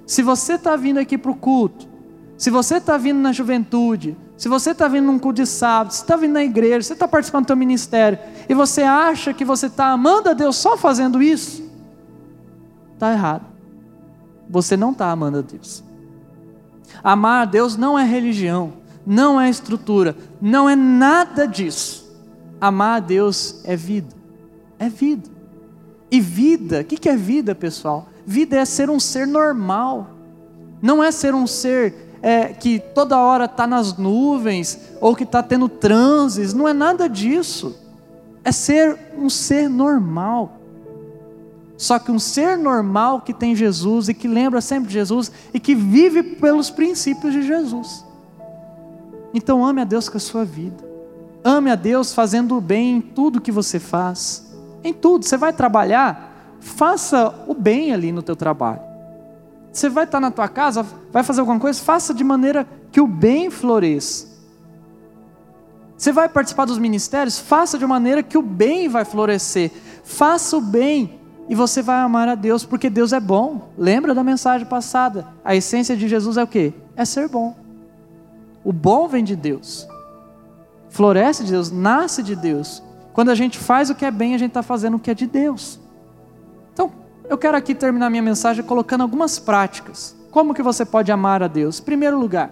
Se 0.09 0.23
você 0.23 0.53
está 0.53 0.75
vindo 0.75 0.97
aqui 0.97 1.19
para 1.19 1.29
o 1.29 1.35
culto, 1.35 1.87
se 2.35 2.49
você 2.49 2.77
está 2.77 2.97
vindo 2.97 3.19
na 3.19 3.31
juventude, 3.31 4.17
se 4.35 4.49
você 4.49 4.71
está 4.71 4.87
vindo 4.87 5.05
num 5.05 5.19
culto 5.19 5.43
de 5.43 5.45
sábado, 5.45 5.93
se 5.93 6.01
está 6.01 6.15
vindo 6.15 6.31
na 6.31 6.43
igreja, 6.43 6.81
você 6.81 6.93
está 6.93 7.07
participando 7.07 7.43
do 7.43 7.49
seu 7.49 7.55
ministério, 7.55 8.17
e 8.49 8.55
você 8.55 8.81
acha 8.81 9.35
que 9.35 9.45
você 9.45 9.67
está 9.67 9.91
amando 9.91 10.27
a 10.27 10.33
Deus 10.33 10.55
só 10.55 10.75
fazendo 10.75 11.21
isso, 11.21 11.63
está 12.95 13.11
errado. 13.11 13.45
Você 14.49 14.75
não 14.75 14.93
está 14.93 15.11
amando 15.11 15.37
a 15.37 15.41
Deus. 15.41 15.83
Amar 17.03 17.43
a 17.43 17.45
Deus 17.45 17.77
não 17.77 17.97
é 17.97 18.03
religião, 18.03 18.73
não 19.05 19.39
é 19.39 19.47
estrutura, 19.47 20.17
não 20.41 20.67
é 20.67 20.75
nada 20.75 21.45
disso. 21.45 22.11
Amar 22.59 22.97
a 22.97 22.99
Deus 22.99 23.61
é 23.63 23.75
vida. 23.75 24.15
É 24.79 24.89
vida. 24.89 25.29
E 26.09 26.19
vida, 26.19 26.81
o 26.81 26.83
que 26.83 27.07
é 27.07 27.15
vida, 27.15 27.53
pessoal? 27.53 28.09
Vida 28.29 28.57
é 28.57 28.63
ser 28.63 28.91
um 28.91 28.99
ser 28.99 29.25
normal, 29.25 30.11
não 30.79 31.03
é 31.03 31.11
ser 31.11 31.33
um 31.33 31.47
ser 31.47 31.95
é, 32.21 32.49
que 32.49 32.77
toda 32.79 33.17
hora 33.17 33.45
está 33.45 33.65
nas 33.65 33.97
nuvens 33.97 34.77
ou 35.01 35.15
que 35.15 35.23
está 35.23 35.41
tendo 35.41 35.67
transes, 35.67 36.53
não 36.53 36.67
é 36.67 36.71
nada 36.71 37.09
disso. 37.09 37.75
É 38.43 38.51
ser 38.51 38.95
um 39.17 39.31
ser 39.31 39.67
normal. 39.67 40.59
Só 41.75 41.97
que 41.97 42.11
um 42.11 42.19
ser 42.19 42.55
normal 42.55 43.21
que 43.21 43.33
tem 43.33 43.55
Jesus 43.55 44.09
e 44.09 44.13
que 44.13 44.27
lembra 44.27 44.61
sempre 44.61 44.89
de 44.89 44.93
Jesus 44.93 45.31
e 45.51 45.59
que 45.59 45.73
vive 45.73 46.21
pelos 46.21 46.69
princípios 46.69 47.33
de 47.33 47.41
Jesus. 47.41 48.05
Então 49.33 49.65
ame 49.65 49.81
a 49.81 49.85
Deus 49.85 50.07
com 50.07 50.17
a 50.17 50.21
sua 50.21 50.45
vida. 50.45 50.87
Ame 51.43 51.71
a 51.71 51.75
Deus 51.75 52.13
fazendo 52.13 52.55
o 52.55 52.61
bem 52.61 52.97
em 52.97 53.01
tudo 53.01 53.41
que 53.41 53.51
você 53.51 53.79
faz. 53.79 54.55
Em 54.83 54.93
tudo. 54.93 55.25
Você 55.25 55.35
vai 55.35 55.51
trabalhar, 55.51 56.28
faça 56.59 57.33
o 57.47 57.53
bem 57.53 57.93
ali 57.93 58.11
no 58.11 58.21
teu 58.21 58.35
trabalho. 58.35 58.81
Você 59.71 59.89
vai 59.89 60.03
estar 60.03 60.19
na 60.19 60.31
tua 60.31 60.47
casa, 60.47 60.85
vai 61.11 61.23
fazer 61.23 61.41
alguma 61.41 61.59
coisa, 61.59 61.79
faça 61.79 62.13
de 62.13 62.23
maneira 62.23 62.67
que 62.91 62.99
o 62.99 63.07
bem 63.07 63.49
floresça. 63.49 64.27
Você 65.95 66.11
vai 66.11 66.29
participar 66.29 66.65
dos 66.65 66.79
ministérios, 66.79 67.37
faça 67.37 67.77
de 67.77 67.85
maneira 67.85 68.23
que 68.23 68.37
o 68.37 68.41
bem 68.41 68.87
vai 68.87 69.03
florescer. 69.03 69.71
Faça 70.03 70.55
o 70.57 70.61
bem 70.61 71.19
e 71.49 71.53
você 71.53 71.81
vai 71.81 71.97
amar 71.97 72.29
a 72.29 72.35
Deus, 72.35 72.63
porque 72.63 72.89
Deus 72.89 73.11
é 73.11 73.19
bom. 73.19 73.69
Lembra 73.77 74.13
da 74.13 74.23
mensagem 74.23 74.65
passada? 74.65 75.27
A 75.43 75.55
essência 75.55 75.97
de 75.97 76.07
Jesus 76.07 76.37
é 76.37 76.43
o 76.43 76.47
quê? 76.47 76.73
É 76.95 77.03
ser 77.03 77.27
bom. 77.27 77.55
O 78.63 78.71
bom 78.71 79.07
vem 79.07 79.23
de 79.23 79.35
Deus. 79.35 79.87
Floresce 80.89 81.43
de 81.43 81.51
Deus, 81.51 81.69
nasce 81.69 82.23
de 82.23 82.35
Deus. 82.35 82.81
Quando 83.13 83.29
a 83.29 83.35
gente 83.35 83.57
faz 83.57 83.89
o 83.89 83.95
que 83.95 84.05
é 84.05 84.11
bem, 84.11 84.35
a 84.35 84.37
gente 84.37 84.51
está 84.51 84.63
fazendo 84.63 84.95
o 84.95 84.99
que 84.99 85.11
é 85.11 85.13
de 85.13 85.27
Deus. 85.27 85.79
Eu 87.29 87.37
quero 87.37 87.55
aqui 87.55 87.75
terminar 87.75 88.09
minha 88.09 88.23
mensagem 88.23 88.63
colocando 88.63 89.01
algumas 89.01 89.37
práticas. 89.37 90.17
Como 90.31 90.51
que 90.51 90.63
você 90.63 90.83
pode 90.83 91.11
amar 91.11 91.43
a 91.43 91.47
Deus? 91.47 91.79
Primeiro 91.79 92.19
lugar, 92.19 92.49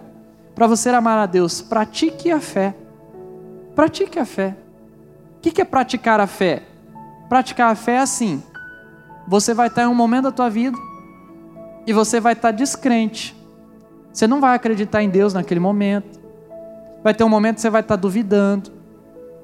para 0.54 0.68
você 0.68 0.88
amar 0.90 1.18
a 1.18 1.26
Deus, 1.26 1.60
pratique 1.60 2.30
a 2.30 2.38
fé. 2.38 2.76
Pratique 3.74 4.20
a 4.20 4.24
fé. 4.24 4.56
O 5.36 5.40
que 5.40 5.60
é 5.60 5.64
praticar 5.64 6.20
a 6.20 6.28
fé? 6.28 6.62
Praticar 7.28 7.72
a 7.72 7.74
fé 7.74 7.94
é 7.94 7.98
assim: 7.98 8.40
você 9.26 9.52
vai 9.52 9.66
estar 9.66 9.82
em 9.82 9.86
um 9.86 9.94
momento 9.94 10.24
da 10.24 10.32
tua 10.32 10.48
vida 10.48 10.78
e 11.84 11.92
você 11.92 12.20
vai 12.20 12.34
estar 12.34 12.52
descrente. 12.52 13.36
Você 14.12 14.28
não 14.28 14.40
vai 14.40 14.54
acreditar 14.54 15.02
em 15.02 15.10
Deus 15.10 15.34
naquele 15.34 15.60
momento. 15.60 16.20
Vai 17.02 17.14
ter 17.14 17.24
um 17.24 17.28
momento 17.28 17.56
que 17.56 17.62
você 17.62 17.70
vai 17.70 17.80
estar 17.80 17.96
duvidando. 17.96 18.70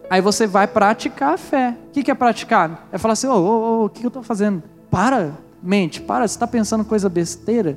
Aí 0.08 0.20
você 0.20 0.46
vai 0.46 0.68
praticar 0.68 1.34
a 1.34 1.38
fé. 1.38 1.76
O 1.88 1.90
que 1.90 2.08
é 2.08 2.14
praticar? 2.14 2.86
É 2.92 2.98
falar 2.98 3.14
assim: 3.14 3.26
ô, 3.26 3.34
ô, 3.34 3.82
ô, 3.82 3.84
o 3.86 3.88
que 3.88 4.04
eu 4.04 4.08
estou 4.08 4.22
fazendo? 4.22 4.73
Para, 4.94 5.32
mente, 5.60 6.00
para, 6.00 6.28
você 6.28 6.36
está 6.36 6.46
pensando 6.46 6.84
coisa 6.84 7.08
besteira? 7.08 7.76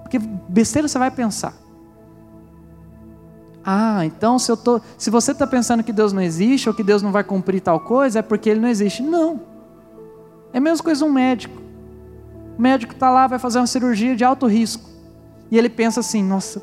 Porque 0.00 0.18
besteira 0.18 0.88
você 0.88 0.98
vai 0.98 1.10
pensar. 1.10 1.52
Ah, 3.62 4.06
então 4.06 4.38
se, 4.38 4.50
eu 4.50 4.56
tô, 4.56 4.80
se 4.96 5.10
você 5.10 5.32
está 5.32 5.46
pensando 5.46 5.84
que 5.84 5.92
Deus 5.92 6.14
não 6.14 6.22
existe 6.22 6.66
ou 6.66 6.74
que 6.74 6.82
Deus 6.82 7.02
não 7.02 7.12
vai 7.12 7.22
cumprir 7.22 7.60
tal 7.60 7.78
coisa, 7.80 8.20
é 8.20 8.22
porque 8.22 8.48
Ele 8.48 8.60
não 8.60 8.68
existe. 8.68 9.02
Não. 9.02 9.42
É 10.54 10.58
a 10.58 10.60
mesma 10.60 10.82
coisa 10.82 11.04
um 11.04 11.12
médico. 11.12 11.60
O 12.58 12.62
médico 12.62 12.94
está 12.94 13.10
lá, 13.10 13.26
vai 13.26 13.38
fazer 13.38 13.58
uma 13.58 13.66
cirurgia 13.66 14.16
de 14.16 14.24
alto 14.24 14.46
risco. 14.46 14.88
E 15.50 15.58
ele 15.58 15.68
pensa 15.68 16.00
assim: 16.00 16.24
nossa, 16.24 16.62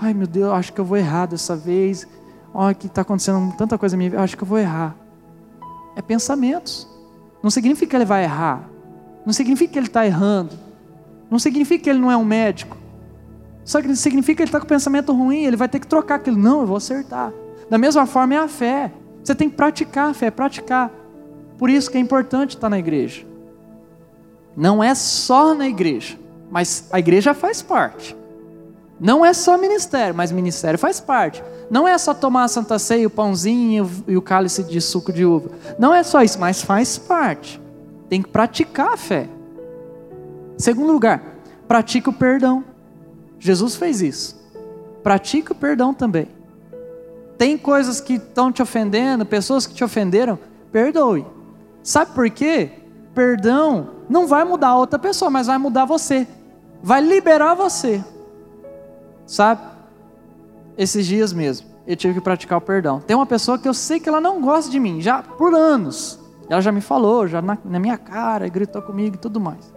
ai 0.00 0.14
meu 0.14 0.26
Deus, 0.26 0.54
acho 0.54 0.72
que 0.72 0.80
eu 0.80 0.86
vou 0.86 0.96
errar 0.96 1.26
dessa 1.26 1.54
vez. 1.54 2.08
Olha 2.54 2.74
que 2.74 2.86
está 2.86 3.02
acontecendo 3.02 3.54
tanta 3.58 3.76
coisa 3.76 3.94
na 3.94 3.98
minha 3.98 4.10
vida, 4.10 4.22
acho 4.22 4.38
que 4.38 4.42
eu 4.42 4.48
vou 4.48 4.58
errar. 4.58 4.96
É 5.96 6.00
pensamentos. 6.00 6.88
Não 7.42 7.50
significa 7.50 7.90
que 7.90 7.96
ele 7.96 8.06
vai 8.06 8.24
errar. 8.24 8.70
Não 9.24 9.32
significa 9.32 9.72
que 9.72 9.78
ele 9.78 9.86
está 9.86 10.04
errando. 10.06 10.52
Não 11.30 11.38
significa 11.38 11.84
que 11.84 11.90
ele 11.90 11.98
não 11.98 12.10
é 12.10 12.16
um 12.16 12.24
médico. 12.24 12.76
Só 13.64 13.80
que 13.80 13.96
significa 13.96 14.36
que 14.36 14.42
ele 14.42 14.48
está 14.48 14.60
com 14.60 14.66
pensamento 14.66 15.12
ruim, 15.12 15.44
ele 15.44 15.56
vai 15.56 15.68
ter 15.68 15.80
que 15.80 15.86
trocar 15.86 16.16
aquilo. 16.16 16.36
Não, 16.36 16.60
eu 16.60 16.66
vou 16.66 16.76
acertar. 16.76 17.32
Da 17.70 17.78
mesma 17.78 18.04
forma 18.06 18.34
é 18.34 18.38
a 18.38 18.48
fé. 18.48 18.92
Você 19.22 19.34
tem 19.34 19.48
que 19.48 19.56
praticar 19.56 20.10
a 20.10 20.14
fé, 20.14 20.30
praticar. 20.30 20.90
Por 21.56 21.70
isso 21.70 21.90
que 21.90 21.96
é 21.96 22.00
importante 22.00 22.56
estar 22.56 22.68
na 22.68 22.78
igreja. 22.78 23.24
Não 24.56 24.84
é 24.84 24.94
só 24.94 25.54
na 25.54 25.66
igreja, 25.66 26.18
mas 26.50 26.88
a 26.92 26.98
igreja 26.98 27.32
faz 27.32 27.62
parte. 27.62 28.14
Não 29.00 29.24
é 29.24 29.32
só 29.32 29.58
ministério, 29.58 30.14
mas 30.14 30.30
ministério 30.30 30.78
faz 30.78 31.00
parte. 31.00 31.42
Não 31.70 31.88
é 31.88 31.96
só 31.98 32.14
tomar 32.14 32.44
a 32.44 32.48
Santa 32.48 32.78
Ceia, 32.78 33.06
o 33.06 33.10
pãozinho 33.10 33.90
e 34.06 34.16
o 34.16 34.22
cálice 34.22 34.62
de 34.62 34.80
suco 34.80 35.12
de 35.12 35.24
uva. 35.24 35.50
Não 35.78 35.92
é 35.92 36.02
só 36.02 36.22
isso, 36.22 36.38
mas 36.38 36.62
faz 36.62 36.98
parte. 36.98 37.60
Tem 38.14 38.22
que 38.22 38.28
praticar 38.28 38.92
a 38.92 38.96
fé. 38.96 39.28
Segundo 40.56 40.92
lugar, 40.92 41.20
pratique 41.66 42.08
o 42.08 42.12
perdão. 42.12 42.62
Jesus 43.40 43.74
fez 43.74 44.00
isso. 44.00 44.40
Pratique 45.02 45.50
o 45.50 45.54
perdão 45.56 45.92
também. 45.92 46.28
Tem 47.36 47.58
coisas 47.58 48.00
que 48.00 48.12
estão 48.12 48.52
te 48.52 48.62
ofendendo, 48.62 49.26
pessoas 49.26 49.66
que 49.66 49.74
te 49.74 49.82
ofenderam, 49.82 50.38
perdoe. 50.70 51.26
Sabe 51.82 52.12
por 52.12 52.30
quê? 52.30 52.70
Perdão 53.12 53.90
não 54.08 54.28
vai 54.28 54.44
mudar 54.44 54.68
a 54.68 54.78
outra 54.78 54.96
pessoa, 54.96 55.28
mas 55.28 55.48
vai 55.48 55.58
mudar 55.58 55.84
você. 55.84 56.24
Vai 56.80 57.00
liberar 57.00 57.54
você. 57.54 58.00
Sabe? 59.26 59.60
Esses 60.78 61.04
dias 61.04 61.32
mesmo, 61.32 61.66
eu 61.84 61.96
tive 61.96 62.14
que 62.14 62.20
praticar 62.20 62.58
o 62.58 62.60
perdão. 62.60 63.00
Tem 63.00 63.16
uma 63.16 63.26
pessoa 63.26 63.58
que 63.58 63.68
eu 63.68 63.74
sei 63.74 63.98
que 63.98 64.08
ela 64.08 64.20
não 64.20 64.40
gosta 64.40 64.70
de 64.70 64.78
mim, 64.78 65.00
já 65.00 65.20
por 65.20 65.52
anos. 65.52 66.22
Ela 66.48 66.60
já 66.60 66.70
me 66.70 66.80
falou, 66.80 67.26
já 67.26 67.40
na, 67.40 67.56
na 67.64 67.78
minha 67.78 67.96
cara, 67.96 68.48
gritou 68.48 68.82
comigo 68.82 69.16
e 69.16 69.18
tudo 69.18 69.40
mais. 69.40 69.72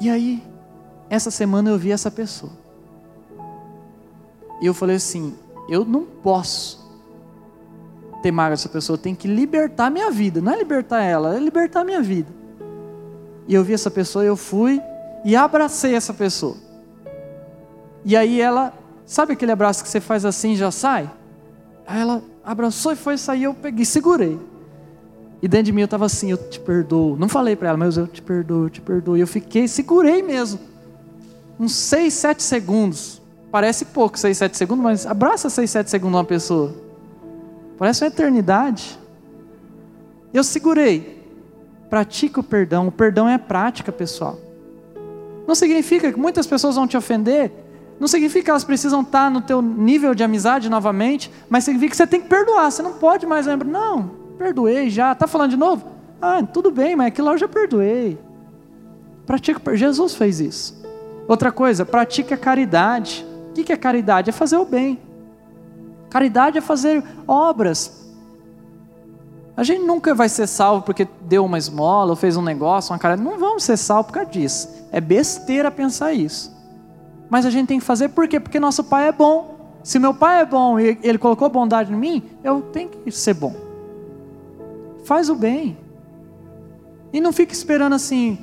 E 0.00 0.08
aí, 0.08 0.42
essa 1.08 1.30
semana 1.30 1.70
eu 1.70 1.78
vi 1.78 1.92
essa 1.92 2.10
pessoa. 2.10 2.52
E 4.60 4.66
eu 4.66 4.74
falei 4.74 4.96
assim: 4.96 5.34
eu 5.68 5.84
não 5.84 6.04
posso 6.04 6.80
ter 8.22 8.30
mágoa 8.30 8.50
dessa 8.50 8.68
pessoa, 8.68 8.96
eu 8.96 9.00
tenho 9.00 9.16
que 9.16 9.26
libertar 9.26 9.90
minha 9.90 10.10
vida. 10.10 10.40
Não 10.40 10.52
é 10.52 10.56
libertar 10.56 11.02
ela, 11.02 11.34
é 11.34 11.38
libertar 11.38 11.84
minha 11.84 12.02
vida. 12.02 12.30
E 13.48 13.54
eu 13.54 13.64
vi 13.64 13.72
essa 13.72 13.90
pessoa, 13.90 14.24
eu 14.24 14.36
fui 14.36 14.80
e 15.24 15.34
abracei 15.34 15.94
essa 15.94 16.14
pessoa. 16.14 16.56
E 18.04 18.16
aí 18.16 18.40
ela, 18.40 18.72
sabe 19.04 19.32
aquele 19.32 19.52
abraço 19.52 19.82
que 19.82 19.88
você 19.88 20.00
faz 20.00 20.24
assim 20.24 20.52
e 20.52 20.56
já 20.56 20.70
sai? 20.70 21.10
Aí 21.86 22.00
ela 22.00 22.22
abraçou 22.44 22.92
e 22.92 22.96
foi 22.96 23.16
sair, 23.16 23.44
eu 23.44 23.54
peguei, 23.54 23.84
segurei. 23.84 24.38
E 25.42 25.48
dentro 25.48 25.66
de 25.66 25.72
mim 25.72 25.80
eu 25.80 25.86
estava 25.86 26.04
assim, 26.04 26.30
eu 26.30 26.36
te 26.36 26.60
perdoo. 26.60 27.16
Não 27.16 27.28
falei 27.28 27.56
para 27.56 27.70
ela, 27.70 27.78
mas 27.78 27.96
eu 27.96 28.06
te 28.06 28.20
perdoo, 28.20 28.64
eu 28.64 28.70
te 28.70 28.80
perdoo. 28.80 29.16
E 29.16 29.20
eu 29.20 29.26
fiquei, 29.26 29.66
segurei 29.66 30.22
mesmo. 30.22 30.60
Uns 31.58 31.74
6, 31.74 32.12
7 32.12 32.42
segundos. 32.42 33.22
Parece 33.50 33.86
pouco, 33.86 34.18
6, 34.18 34.36
7 34.36 34.56
segundos, 34.56 34.84
mas 34.84 35.06
abraça 35.06 35.48
6, 35.48 35.70
7 35.70 35.90
segundos 35.90 36.16
uma 36.16 36.24
pessoa. 36.24 36.74
Parece 37.78 38.04
uma 38.04 38.08
eternidade. 38.08 38.98
Eu 40.32 40.44
segurei. 40.44 41.24
Pratica 41.88 42.40
o 42.40 42.42
perdão. 42.44 42.88
O 42.88 42.92
perdão 42.92 43.28
é 43.28 43.38
prática, 43.38 43.90
pessoal. 43.90 44.38
Não 45.46 45.54
significa 45.54 46.12
que 46.12 46.18
muitas 46.18 46.46
pessoas 46.46 46.76
vão 46.76 46.86
te 46.86 46.96
ofender, 46.96 47.50
não 48.00 48.08
significa 48.08 48.46
que 48.46 48.50
elas 48.50 48.64
precisam 48.64 49.02
estar 49.02 49.30
no 49.30 49.42
teu 49.42 49.60
nível 49.60 50.14
de 50.14 50.24
amizade 50.24 50.70
novamente, 50.70 51.30
mas 51.50 51.64
significa 51.64 51.90
que 51.90 51.96
você 51.98 52.06
tem 52.06 52.22
que 52.22 52.28
perdoar. 52.28 52.72
Você 52.72 52.80
não 52.80 52.94
pode 52.94 53.26
mais 53.26 53.46
lembrar, 53.46 53.68
não, 53.68 54.10
perdoei 54.38 54.88
já. 54.88 55.12
Está 55.12 55.26
falando 55.26 55.50
de 55.50 55.58
novo? 55.58 55.84
Ah, 56.20 56.42
tudo 56.42 56.70
bem, 56.70 56.96
mas 56.96 57.08
aquilo 57.08 57.26
lá 57.26 57.34
eu 57.34 57.38
já 57.38 57.46
perdoei. 57.46 58.18
Pratica, 59.26 59.76
Jesus 59.76 60.14
fez 60.14 60.40
isso. 60.40 60.82
Outra 61.28 61.52
coisa, 61.52 61.84
pratique 61.84 62.32
a 62.32 62.38
caridade. 62.38 63.24
O 63.50 63.52
que 63.52 63.70
é 63.70 63.76
caridade? 63.76 64.30
É 64.30 64.32
fazer 64.32 64.56
o 64.56 64.64
bem. 64.64 64.98
Caridade 66.08 66.56
é 66.56 66.60
fazer 66.62 67.04
obras. 67.28 68.00
A 69.54 69.62
gente 69.62 69.84
nunca 69.84 70.14
vai 70.14 70.30
ser 70.30 70.46
salvo 70.46 70.82
porque 70.82 71.06
deu 71.22 71.44
uma 71.44 71.58
esmola 71.58 72.10
ou 72.10 72.16
fez 72.16 72.34
um 72.34 72.42
negócio, 72.42 72.92
uma 72.92 72.98
caridade. 72.98 73.28
Não 73.28 73.38
vamos 73.38 73.62
ser 73.62 73.76
salvos 73.76 74.06
por 74.06 74.14
causa 74.14 74.30
disso. 74.30 74.70
É 74.90 75.02
besteira 75.02 75.70
pensar 75.70 76.14
isso. 76.14 76.59
Mas 77.30 77.46
a 77.46 77.50
gente 77.50 77.68
tem 77.68 77.78
que 77.78 77.84
fazer 77.84 78.08
por 78.08 78.26
quê? 78.26 78.40
Porque 78.40 78.58
nosso 78.58 78.82
pai 78.82 79.08
é 79.08 79.12
bom. 79.12 79.78
Se 79.84 79.98
meu 79.98 80.12
pai 80.12 80.42
é 80.42 80.44
bom 80.44 80.78
e 80.78 80.98
ele 81.02 81.16
colocou 81.16 81.48
bondade 81.48 81.92
em 81.92 81.96
mim, 81.96 82.22
eu 82.44 82.60
tenho 82.60 82.90
que 82.90 83.10
ser 83.12 83.34
bom. 83.34 83.54
Faz 85.04 85.30
o 85.30 85.34
bem. 85.34 85.78
E 87.12 87.20
não 87.20 87.32
fique 87.32 87.54
esperando 87.54 87.94
assim, 87.94 88.38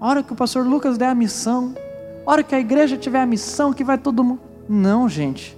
a 0.00 0.08
hora 0.08 0.22
que 0.22 0.32
o 0.32 0.36
pastor 0.36 0.64
Lucas 0.64 0.96
der 0.96 1.08
a 1.08 1.14
missão, 1.14 1.74
a 2.24 2.30
hora 2.30 2.42
que 2.42 2.54
a 2.54 2.60
igreja 2.60 2.96
tiver 2.96 3.20
a 3.20 3.26
missão, 3.26 3.72
que 3.72 3.84
vai 3.84 3.98
todo 3.98 4.24
mundo. 4.24 4.40
Não, 4.68 5.08
gente. 5.08 5.56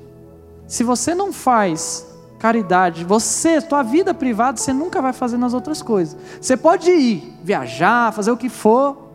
Se 0.67 0.83
você 0.83 1.15
não 1.15 1.33
faz 1.33 2.07
caridade, 2.39 3.05
você, 3.05 3.61
tua 3.61 3.83
vida 3.83 4.15
privada, 4.15 4.57
você 4.57 4.73
nunca 4.73 5.03
vai 5.03 5.13
fazer 5.13 5.37
nas 5.37 5.53
outras 5.53 5.83
coisas. 5.83 6.17
Você 6.41 6.57
pode 6.57 6.91
ir, 6.91 7.35
viajar, 7.45 8.13
fazer 8.13 8.31
o 8.31 8.37
que 8.37 8.49
for, 8.49 9.11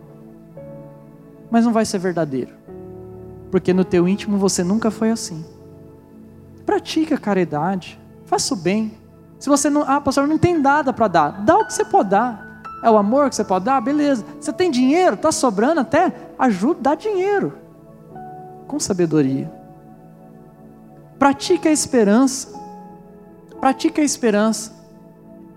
mas 1.50 1.64
não 1.64 1.72
vai 1.72 1.84
ser 1.84 1.98
verdadeiro. 1.98 2.55
Porque 3.50 3.72
no 3.72 3.84
teu 3.84 4.08
íntimo 4.08 4.38
você 4.38 4.62
nunca 4.64 4.90
foi 4.90 5.10
assim. 5.10 5.44
Pratique 6.64 7.14
a 7.14 7.18
caridade, 7.18 8.00
faça 8.24 8.54
o 8.54 8.56
bem. 8.56 8.98
Se 9.38 9.48
você 9.48 9.70
não, 9.70 9.82
ah, 9.82 10.00
pastor, 10.00 10.26
não 10.26 10.38
tem 10.38 10.58
nada 10.58 10.92
para 10.92 11.08
dar, 11.08 11.44
dá 11.44 11.56
o 11.56 11.66
que 11.66 11.72
você 11.72 11.84
pode 11.84 12.10
dar. 12.10 12.62
É 12.82 12.90
o 12.90 12.96
amor 12.96 13.28
que 13.28 13.36
você 13.36 13.44
pode 13.44 13.64
dar, 13.64 13.80
beleza. 13.80 14.24
Você 14.40 14.52
tem 14.52 14.70
dinheiro, 14.70 15.14
está 15.14 15.32
sobrando 15.32 15.80
até, 15.80 16.12
ajuda, 16.38 16.80
dá 16.80 16.94
dinheiro. 16.94 17.58
Com 18.66 18.78
sabedoria. 18.78 19.50
Pratique 21.18 21.68
a 21.68 21.72
esperança. 21.72 22.48
Pratique 23.60 24.00
a 24.00 24.04
esperança. 24.04 24.72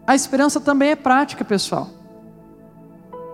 A 0.08 0.16
esperança 0.16 0.60
também 0.60 0.92
é 0.92 0.96
prática, 0.96 1.44
pessoal. 1.44 1.88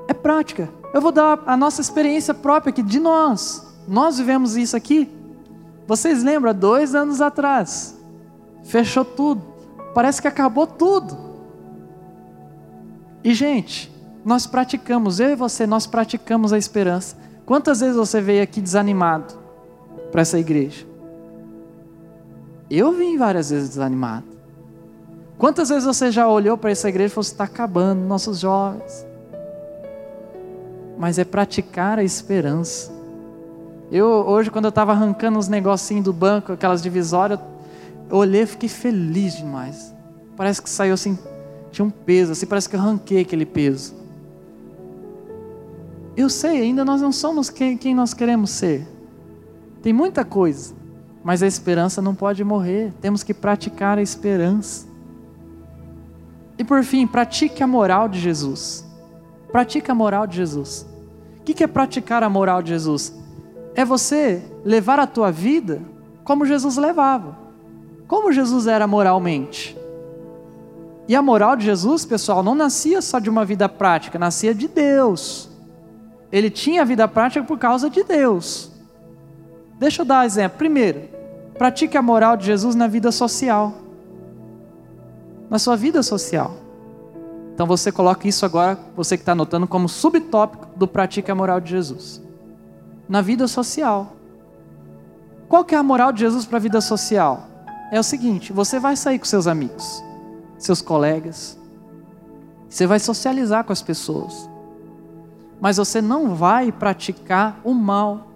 É 0.08 0.13
prática. 0.13 0.70
Eu 0.94 1.02
vou 1.02 1.12
dar 1.12 1.44
a 1.46 1.56
nossa 1.56 1.82
experiência 1.82 2.34
própria 2.34 2.72
aqui 2.72 2.84
de 2.84 3.00
nós. 3.00 3.74
Nós 3.88 4.17
vivemos 4.17 4.56
isso 4.56 4.76
aqui. 4.76 5.10
Vocês 5.88 6.24
lembram, 6.24 6.54
dois 6.54 6.95
anos 6.95 7.21
atrás, 7.21 7.95
fechou 8.63 9.06
tudo. 9.06 9.41
Parece 9.93 10.21
que 10.21 10.28
acabou 10.28 10.65
tudo. 10.65 11.17
E, 13.24 13.34
gente, 13.34 13.91
nós 14.24 14.48
praticamos, 14.48 15.19
eu 15.19 15.30
e 15.30 15.36
você, 15.36 15.67
nós 15.67 15.86
praticamos 15.86 16.52
a 16.52 16.58
esperança. 16.58 17.15
Quantas 17.45 17.80
vezes 17.80 17.95
você 17.95 18.19
veio 18.19 18.41
aqui 18.41 18.60
desanimado 18.60 19.36
para 20.12 20.21
essa 20.21 20.39
igreja? 20.39 20.86
Eu 22.69 22.91
vim 22.91 23.17
várias 23.17 23.52
vezes 23.52 23.69
desanimado. 23.69 24.26
Quantas 25.38 25.69
vezes 25.69 25.86
você 25.86 26.12
já 26.12 26.28
olhou 26.28 26.58
para 26.58 26.71
essa 26.71 26.89
igreja 26.89 27.12
e 27.12 27.13
falou: 27.13 27.28
está 27.28 27.43
acabando, 27.43 28.02
nossos 28.02 28.39
jovens? 28.39 29.06
Mas 30.98 31.19
é 31.19 31.26
praticar 31.26 32.00
a 32.00 32.04
esperança. 32.04 32.94
Eu, 33.91 34.08
hoje, 34.08 34.50
quando 34.50 34.65
eu 34.65 34.69
estava 34.69 34.91
arrancando 34.91 35.38
os 35.38 35.48
negocinhos 35.48 36.04
do 36.04 36.13
banco, 36.13 36.54
aquelas 36.54 36.82
divisórias, 36.82 37.39
eu 38.10 38.17
olhei 38.17 38.41
e 38.41 38.45
fiquei 38.45 38.69
feliz 38.69 39.38
demais. 39.38 39.93
Parece 40.36 40.62
que 40.62 40.69
saiu 40.69 40.93
assim, 40.93 41.17
tinha 41.71 41.86
um 41.86 41.89
peso, 41.89 42.32
assim, 42.32 42.45
parece 42.45 42.67
que 42.67 42.76
eu 42.76 42.80
arranquei 42.80 43.21
aquele 43.21 43.45
peso. 43.45 43.93
Eu 46.17 46.30
sei, 46.30 46.62
ainda 46.62 46.86
nós 46.86 47.02
não 47.02 47.12
somos 47.12 47.50
quem, 47.50 47.78
quem 47.78 47.93
nós 47.93 48.13
queremos 48.13 48.50
ser. 48.50 48.88
Tem 49.82 49.93
muita 49.93 50.24
coisa, 50.24 50.74
mas 51.24 51.43
a 51.43 51.48
esperança 51.48 52.02
não 52.02 52.15
pode 52.15 52.43
morrer. 52.43 52.93
Temos 53.02 53.21
que 53.21 53.34
praticar 53.34 53.98
a 53.98 54.02
esperança. 54.02 54.88
E 56.58 56.63
por 56.63 56.84
fim, 56.84 57.06
pratique 57.06 57.62
a 57.62 57.67
moral 57.67 58.08
de 58.08 58.19
Jesus. 58.19 58.86
Pratique 59.52 59.91
a 59.91 59.95
moral 59.95 60.26
de 60.26 60.38
Jesus. 60.38 60.86
O 61.39 61.43
que 61.43 61.63
é 61.63 61.67
praticar 61.67 62.24
a 62.24 62.30
moral 62.30 62.62
de 62.62 62.69
Jesus? 62.69 63.13
É 63.75 63.83
você 63.83 64.41
levar 64.63 64.99
a 64.99 65.05
tua 65.05 65.31
vida 65.31 65.81
como 66.23 66.45
Jesus 66.45 66.77
levava. 66.77 67.38
Como 68.07 68.31
Jesus 68.31 68.67
era 68.67 68.88
moralmente. 68.88 69.77
E 71.07 71.15
a 71.15 71.21
moral 71.21 71.55
de 71.55 71.65
Jesus, 71.65 72.05
pessoal, 72.05 72.41
não 72.41 72.55
nascia 72.55 73.01
só 73.01 73.19
de 73.19 73.29
uma 73.29 73.43
vida 73.43 73.67
prática, 73.67 74.17
nascia 74.17 74.55
de 74.55 74.67
Deus. 74.67 75.49
Ele 76.31 76.49
tinha 76.49 76.81
a 76.81 76.85
vida 76.85 77.07
prática 77.07 77.45
por 77.45 77.59
causa 77.59 77.89
de 77.89 78.03
Deus. 78.03 78.71
Deixa 79.77 80.01
eu 80.01 80.05
dar 80.05 80.21
um 80.21 80.23
exemplo. 80.23 80.57
Primeiro, 80.57 81.09
pratique 81.57 81.97
a 81.97 82.01
moral 82.01 82.38
de 82.38 82.45
Jesus 82.45 82.75
na 82.75 82.88
vida 82.88 83.11
social. 83.11 83.73
Na 85.49 85.59
sua 85.59 85.75
vida 85.75 86.01
social. 86.01 86.55
Então 87.53 87.67
você 87.67 87.91
coloca 87.91 88.27
isso 88.27 88.45
agora, 88.45 88.79
você 88.95 89.15
que 89.15 89.21
está 89.21 89.33
anotando, 89.33 89.67
como 89.67 89.88
subtópico 89.88 90.67
do 90.75 90.88
pratique 90.88 91.29
a 91.29 91.35
moral 91.35 91.59
de 91.59 91.71
Jesus 91.71 92.24
na 93.08 93.22
vida 93.22 93.48
social. 93.48 94.15
Qual 95.48 95.63
que 95.63 95.76
é 95.76 95.78
a 95.78 95.84
moral 95.84 96.12
de 96.12 96.22
Jesus 96.22 96.46
para 96.46 96.58
a 96.58 96.62
vida 96.62 96.82
social? 96.82 97.48
É 97.91 98.00
o 98.00 98.04
seguinte: 98.04 98.52
você 98.52 98.80
vai 98.80 98.96
sair 98.96 99.20
com 99.20 99.26
seus 99.26 99.48
amigos, 99.48 100.04
seus 100.58 100.82
colegas, 100.82 101.58
você 102.70 102.88
vai 102.88 103.00
socializar 103.00 103.63
com 103.63 103.72
as 103.72 103.82
pessoas, 103.82 104.50
mas 105.62 105.78
você 105.78 106.02
não 106.02 106.36
vai 106.36 106.72
praticar 106.72 107.60
o 107.63 107.74
mal. 107.74 108.28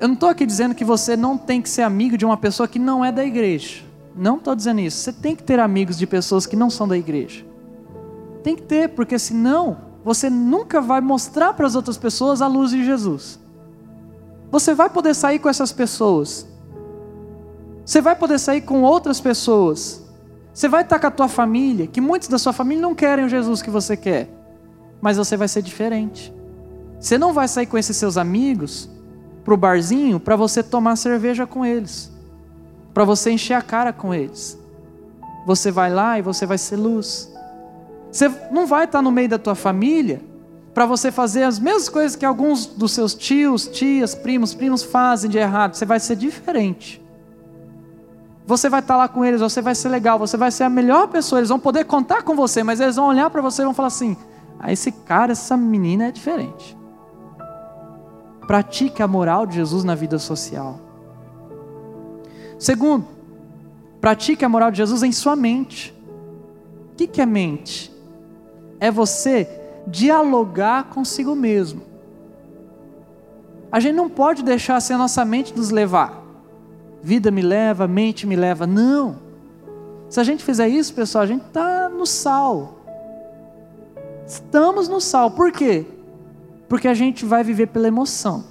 Eu 0.00 0.08
não 0.08 0.14
estou 0.14 0.28
aqui 0.28 0.44
dizendo 0.44 0.74
que 0.74 0.84
você 0.84 1.16
não 1.16 1.38
tem 1.38 1.62
que 1.62 1.68
ser 1.68 1.82
amigo 1.82 2.18
de 2.18 2.24
uma 2.24 2.36
pessoa 2.36 2.66
que 2.66 2.78
não 2.78 3.04
é 3.04 3.12
da 3.12 3.24
igreja. 3.24 3.84
Não 4.16 4.36
estou 4.36 4.54
dizendo 4.56 4.80
isso. 4.80 4.98
Você 4.98 5.12
tem 5.12 5.36
que 5.36 5.42
ter 5.44 5.60
amigos 5.60 5.96
de 5.96 6.06
pessoas 6.06 6.44
que 6.44 6.56
não 6.56 6.68
são 6.68 6.88
da 6.88 6.98
igreja. 6.98 7.44
Tem 8.42 8.56
que 8.56 8.62
ter, 8.62 8.88
porque 8.88 9.18
senão 9.18 9.91
você 10.04 10.28
nunca 10.28 10.80
vai 10.80 11.00
mostrar 11.00 11.54
para 11.54 11.66
as 11.66 11.74
outras 11.74 11.96
pessoas 11.96 12.42
a 12.42 12.46
luz 12.46 12.70
de 12.70 12.84
Jesus. 12.84 13.38
Você 14.50 14.74
vai 14.74 14.90
poder 14.90 15.14
sair 15.14 15.38
com 15.38 15.48
essas 15.48 15.72
pessoas. 15.72 16.46
Você 17.84 18.00
vai 18.00 18.14
poder 18.14 18.38
sair 18.38 18.60
com 18.60 18.82
outras 18.82 19.20
pessoas. 19.20 20.02
Você 20.52 20.68
vai 20.68 20.82
estar 20.82 20.98
com 20.98 21.06
a 21.06 21.10
tua 21.10 21.28
família, 21.28 21.86
que 21.86 22.00
muitos 22.00 22.28
da 22.28 22.38
sua 22.38 22.52
família 22.52 22.82
não 22.82 22.94
querem 22.94 23.24
o 23.24 23.28
Jesus 23.28 23.62
que 23.62 23.70
você 23.70 23.96
quer. 23.96 24.28
Mas 25.00 25.16
você 25.16 25.36
vai 25.36 25.48
ser 25.48 25.62
diferente. 25.62 26.32
Você 27.00 27.16
não 27.16 27.32
vai 27.32 27.48
sair 27.48 27.66
com 27.66 27.78
esses 27.78 27.96
seus 27.96 28.16
amigos 28.16 28.88
para 29.44 29.54
o 29.54 29.56
barzinho 29.56 30.20
para 30.20 30.36
você 30.36 30.62
tomar 30.62 30.96
cerveja 30.96 31.46
com 31.46 31.64
eles, 31.64 32.12
para 32.94 33.04
você 33.04 33.30
encher 33.32 33.54
a 33.54 33.62
cara 33.62 33.92
com 33.92 34.14
eles. 34.14 34.58
Você 35.46 35.70
vai 35.70 35.92
lá 35.92 36.18
e 36.18 36.22
você 36.22 36.46
vai 36.46 36.58
ser 36.58 36.76
luz. 36.76 37.31
Você 38.12 38.30
não 38.50 38.66
vai 38.66 38.84
estar 38.84 39.00
no 39.00 39.10
meio 39.10 39.30
da 39.30 39.38
tua 39.38 39.54
família 39.54 40.20
para 40.74 40.84
você 40.84 41.10
fazer 41.10 41.44
as 41.44 41.58
mesmas 41.58 41.88
coisas 41.88 42.14
que 42.14 42.26
alguns 42.26 42.66
dos 42.66 42.92
seus 42.92 43.14
tios, 43.14 43.66
tias, 43.66 44.14
primos, 44.14 44.54
primos 44.54 44.82
fazem 44.82 45.30
de 45.30 45.38
errado. 45.38 45.74
Você 45.74 45.86
vai 45.86 45.98
ser 45.98 46.16
diferente. 46.16 47.02
Você 48.46 48.68
vai 48.68 48.80
estar 48.80 48.96
lá 48.96 49.08
com 49.08 49.24
eles, 49.24 49.40
você 49.40 49.62
vai 49.62 49.74
ser 49.74 49.88
legal, 49.88 50.18
você 50.18 50.36
vai 50.36 50.50
ser 50.50 50.64
a 50.64 50.68
melhor 50.68 51.08
pessoa. 51.08 51.38
Eles 51.38 51.48
vão 51.48 51.58
poder 51.58 51.84
contar 51.84 52.22
com 52.22 52.36
você, 52.36 52.62
mas 52.62 52.80
eles 52.80 52.96
vão 52.96 53.06
olhar 53.06 53.30
para 53.30 53.40
você 53.40 53.62
e 53.62 53.64
vão 53.64 53.74
falar 53.74 53.88
assim: 53.88 54.16
ah, 54.58 54.70
esse 54.70 54.92
cara, 54.92 55.32
essa 55.32 55.56
menina 55.56 56.06
é 56.06 56.10
diferente. 56.10 56.76
Pratique 58.46 59.02
a 59.02 59.08
moral 59.08 59.46
de 59.46 59.54
Jesus 59.54 59.84
na 59.84 59.94
vida 59.94 60.18
social. 60.18 60.78
Segundo, 62.58 63.06
pratique 64.00 64.44
a 64.44 64.48
moral 64.48 64.70
de 64.70 64.78
Jesus 64.78 65.02
em 65.02 65.12
sua 65.12 65.34
mente. 65.34 65.94
O 66.92 66.94
que 66.94 67.20
é 67.20 67.26
mente? 67.26 67.91
É 68.82 68.90
você 68.90 69.48
dialogar 69.86 70.88
consigo 70.88 71.36
mesmo. 71.36 71.82
A 73.70 73.78
gente 73.78 73.94
não 73.94 74.10
pode 74.10 74.42
deixar 74.42 74.74
assim 74.74 74.92
a 74.92 74.98
nossa 74.98 75.24
mente 75.24 75.56
nos 75.56 75.70
levar. 75.70 76.20
Vida 77.00 77.30
me 77.30 77.42
leva, 77.42 77.86
mente 77.86 78.26
me 78.26 78.34
leva. 78.34 78.66
Não. 78.66 79.18
Se 80.10 80.18
a 80.18 80.24
gente 80.24 80.42
fizer 80.42 80.66
isso, 80.66 80.92
pessoal, 80.94 81.22
a 81.22 81.26
gente 81.28 81.46
está 81.46 81.88
no 81.88 82.04
sal. 82.04 82.80
Estamos 84.26 84.88
no 84.88 85.00
sal. 85.00 85.30
Por 85.30 85.52
quê? 85.52 85.86
Porque 86.68 86.88
a 86.88 86.94
gente 86.94 87.24
vai 87.24 87.44
viver 87.44 87.68
pela 87.68 87.86
emoção. 87.86 88.42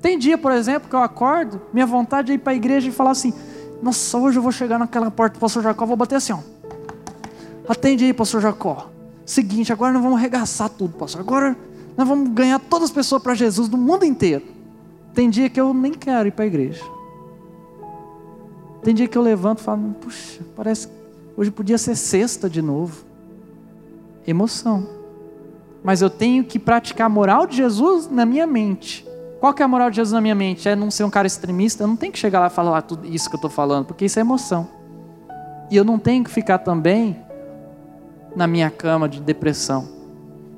Tem 0.00 0.18
dia, 0.18 0.38
por 0.38 0.52
exemplo, 0.52 0.88
que 0.88 0.96
eu 0.96 1.02
acordo, 1.02 1.60
minha 1.70 1.84
vontade 1.84 2.32
é 2.32 2.36
ir 2.36 2.38
para 2.38 2.54
a 2.54 2.56
igreja 2.56 2.88
e 2.88 2.92
falar 2.92 3.10
assim: 3.10 3.34
Nossa, 3.82 4.16
hoje 4.16 4.38
eu 4.38 4.42
vou 4.42 4.52
chegar 4.52 4.78
naquela 4.78 5.10
porta 5.10 5.36
do 5.36 5.40
pastor 5.40 5.62
Jacó, 5.62 5.84
vou 5.84 5.98
bater 5.98 6.16
assim, 6.16 6.32
ó. 6.32 6.38
Atende 7.68 8.06
aí, 8.06 8.14
pastor 8.14 8.40
Jacó. 8.40 8.91
Seguinte, 9.32 9.72
agora 9.72 9.92
nós 9.92 10.02
vamos 10.02 10.18
arregaçar 10.18 10.68
tudo, 10.68 10.96
pastor. 10.98 11.22
Agora 11.22 11.56
nós 11.96 12.06
vamos 12.06 12.28
ganhar 12.30 12.58
todas 12.58 12.90
as 12.90 12.94
pessoas 12.94 13.22
para 13.22 13.34
Jesus 13.34 13.68
do 13.68 13.78
mundo 13.78 14.04
inteiro. 14.04 14.44
Tem 15.14 15.30
dia 15.30 15.48
que 15.48 15.60
eu 15.60 15.72
nem 15.72 15.92
quero 15.92 16.28
ir 16.28 16.32
para 16.32 16.44
a 16.44 16.46
igreja. 16.46 16.82
Tem 18.82 18.94
dia 18.94 19.08
que 19.08 19.16
eu 19.16 19.22
levanto 19.22 19.60
e 19.60 19.62
falo, 19.62 19.94
puxa, 20.00 20.42
parece 20.54 20.88
que 20.88 20.94
hoje 21.36 21.50
podia 21.50 21.78
ser 21.78 21.96
sexta 21.96 22.50
de 22.50 22.60
novo. 22.60 23.04
Emoção 24.26 25.00
mas 25.82 26.00
eu 26.00 26.08
tenho 26.08 26.44
que 26.44 26.58
praticar 26.58 27.06
a 27.06 27.10
moral 27.10 27.46
de 27.46 27.56
Jesus 27.56 28.08
na 28.08 28.24
minha 28.24 28.46
mente. 28.46 29.06
Qual 29.40 29.52
que 29.52 29.62
é 29.62 29.64
a 29.64 29.68
moral 29.68 29.90
de 29.90 29.96
Jesus 29.96 30.12
na 30.12 30.20
minha 30.20 30.34
mente? 30.34 30.68
É 30.68 30.76
não 30.76 30.90
ser 30.90 31.02
um 31.02 31.10
cara 31.10 31.26
extremista. 31.26 31.82
Eu 31.82 31.88
não 31.88 31.96
tenho 31.96 32.12
que 32.12 32.18
chegar 32.18 32.38
lá 32.38 32.46
e 32.46 32.50
falar 32.50 32.82
tudo 32.82 33.06
isso 33.06 33.28
que 33.28 33.34
eu 33.34 33.38
estou 33.38 33.50
falando, 33.50 33.86
porque 33.86 34.04
isso 34.04 34.18
é 34.18 34.22
emoção. 34.22 34.68
E 35.70 35.76
eu 35.76 35.84
não 35.84 35.98
tenho 35.98 36.22
que 36.22 36.30
ficar 36.30 36.58
também 36.58 37.16
na 38.34 38.46
minha 38.46 38.70
cama 38.70 39.08
de 39.08 39.20
depressão. 39.20 39.88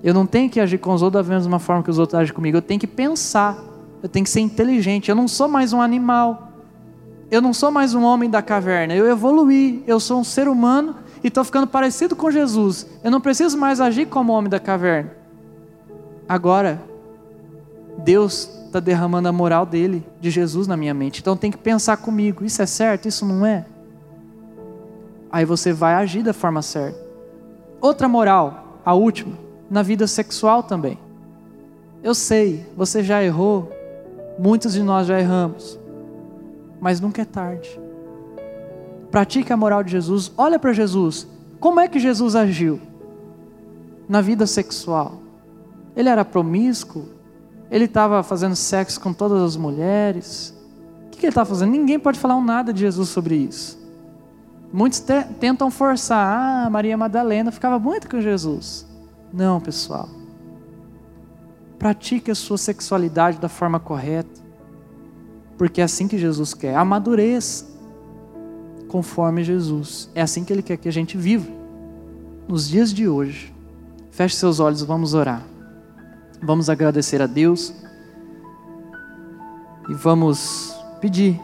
Eu 0.02 0.12
não 0.12 0.26
tenho 0.26 0.50
que 0.50 0.60
agir 0.60 0.78
com 0.78 0.92
os 0.92 1.02
outros 1.02 1.26
da 1.26 1.34
mesma 1.34 1.58
forma 1.58 1.82
que 1.82 1.90
os 1.90 1.98
outros 1.98 2.20
agem 2.20 2.34
comigo. 2.34 2.58
Eu 2.58 2.62
tenho 2.62 2.78
que 2.78 2.86
pensar. 2.86 3.56
Eu 4.02 4.08
tenho 4.08 4.24
que 4.24 4.30
ser 4.30 4.40
inteligente. 4.40 5.08
Eu 5.08 5.14
não 5.16 5.26
sou 5.26 5.48
mais 5.48 5.72
um 5.72 5.80
animal. 5.80 6.52
Eu 7.30 7.40
não 7.40 7.54
sou 7.54 7.70
mais 7.70 7.94
um 7.94 8.04
homem 8.04 8.28
da 8.28 8.42
caverna. 8.42 8.94
Eu 8.94 9.06
evoluí. 9.06 9.82
Eu 9.86 9.98
sou 9.98 10.20
um 10.20 10.24
ser 10.24 10.46
humano 10.46 10.96
e 11.22 11.28
estou 11.28 11.42
ficando 11.42 11.66
parecido 11.66 12.14
com 12.14 12.30
Jesus. 12.30 12.86
Eu 13.02 13.10
não 13.10 13.20
preciso 13.20 13.56
mais 13.56 13.80
agir 13.80 14.06
como 14.06 14.32
homem 14.32 14.50
da 14.50 14.60
caverna. 14.60 15.10
Agora, 16.28 16.82
Deus 17.98 18.50
está 18.66 18.80
derramando 18.80 19.28
a 19.28 19.32
moral 19.32 19.64
dele, 19.64 20.04
de 20.20 20.30
Jesus 20.30 20.66
na 20.66 20.76
minha 20.76 20.92
mente. 20.92 21.20
Então 21.20 21.34
tem 21.34 21.50
que 21.50 21.56
pensar 21.56 21.96
comigo: 21.96 22.44
isso 22.44 22.60
é 22.60 22.66
certo? 22.66 23.08
Isso 23.08 23.24
não 23.24 23.46
é? 23.46 23.64
Aí 25.32 25.46
você 25.46 25.72
vai 25.72 25.94
agir 25.94 26.22
da 26.22 26.34
forma 26.34 26.60
certa. 26.60 26.98
Outra 27.84 28.08
moral, 28.08 28.80
a 28.84 28.94
última, 28.94 29.36
na 29.68 29.82
vida 29.82 30.06
sexual 30.06 30.62
também. 30.62 30.98
Eu 32.02 32.14
sei, 32.14 32.66
você 32.76 33.02
já 33.02 33.22
errou, 33.22 33.70
muitos 34.38 34.72
de 34.72 34.82
nós 34.82 35.06
já 35.06 35.20
erramos, 35.20 35.78
mas 36.80 37.00
nunca 37.00 37.22
é 37.22 37.24
tarde 37.24 37.84
pratique 39.14 39.52
a 39.52 39.56
moral 39.56 39.84
de 39.84 39.92
Jesus, 39.92 40.32
olha 40.36 40.58
para 40.58 40.72
Jesus. 40.72 41.24
Como 41.60 41.78
é 41.78 41.86
que 41.86 42.00
Jesus 42.00 42.34
agiu 42.34 42.80
na 44.08 44.20
vida 44.20 44.44
sexual? 44.44 45.22
Ele 45.94 46.08
era 46.08 46.24
promíscuo? 46.24 47.04
Ele 47.70 47.84
estava 47.84 48.24
fazendo 48.24 48.56
sexo 48.56 49.00
com 49.00 49.12
todas 49.12 49.40
as 49.40 49.56
mulheres? 49.56 50.52
O 51.06 51.10
que, 51.10 51.20
ele 51.20 51.28
estava 51.28 51.48
fazendo? 51.48 51.70
Ninguém 51.70 51.96
pode 51.96 52.18
falar 52.18 52.34
um 52.34 52.44
nada 52.44 52.72
de 52.72 52.80
Jesus 52.80 53.08
sobre 53.08 53.36
isso. 53.36 53.78
Muitos 54.74 54.98
te 54.98 55.22
tentam 55.38 55.70
forçar. 55.70 56.66
Ah, 56.66 56.68
Maria 56.68 56.96
Madalena 56.96 57.52
ficava 57.52 57.78
muito 57.78 58.10
com 58.10 58.20
Jesus. 58.20 58.84
Não, 59.32 59.60
pessoal. 59.60 60.08
Pratique 61.78 62.28
a 62.28 62.34
sua 62.34 62.58
sexualidade 62.58 63.38
da 63.38 63.48
forma 63.48 63.78
correta. 63.78 64.42
Porque 65.56 65.80
é 65.80 65.84
assim 65.84 66.08
que 66.08 66.18
Jesus 66.18 66.54
quer. 66.54 66.74
Amadureça 66.74 67.66
conforme 68.88 69.44
Jesus. 69.44 70.10
É 70.12 70.22
assim 70.22 70.42
que 70.42 70.52
Ele 70.52 70.62
quer 70.62 70.76
que 70.76 70.88
a 70.88 70.92
gente 70.92 71.16
viva. 71.16 71.48
Nos 72.48 72.68
dias 72.68 72.92
de 72.92 73.06
hoje. 73.06 73.54
Feche 74.10 74.34
seus 74.34 74.58
olhos, 74.58 74.82
vamos 74.82 75.14
orar. 75.14 75.44
Vamos 76.42 76.68
agradecer 76.68 77.22
a 77.22 77.28
Deus. 77.28 77.72
E 79.88 79.94
vamos 79.94 80.76
pedir 81.00 81.40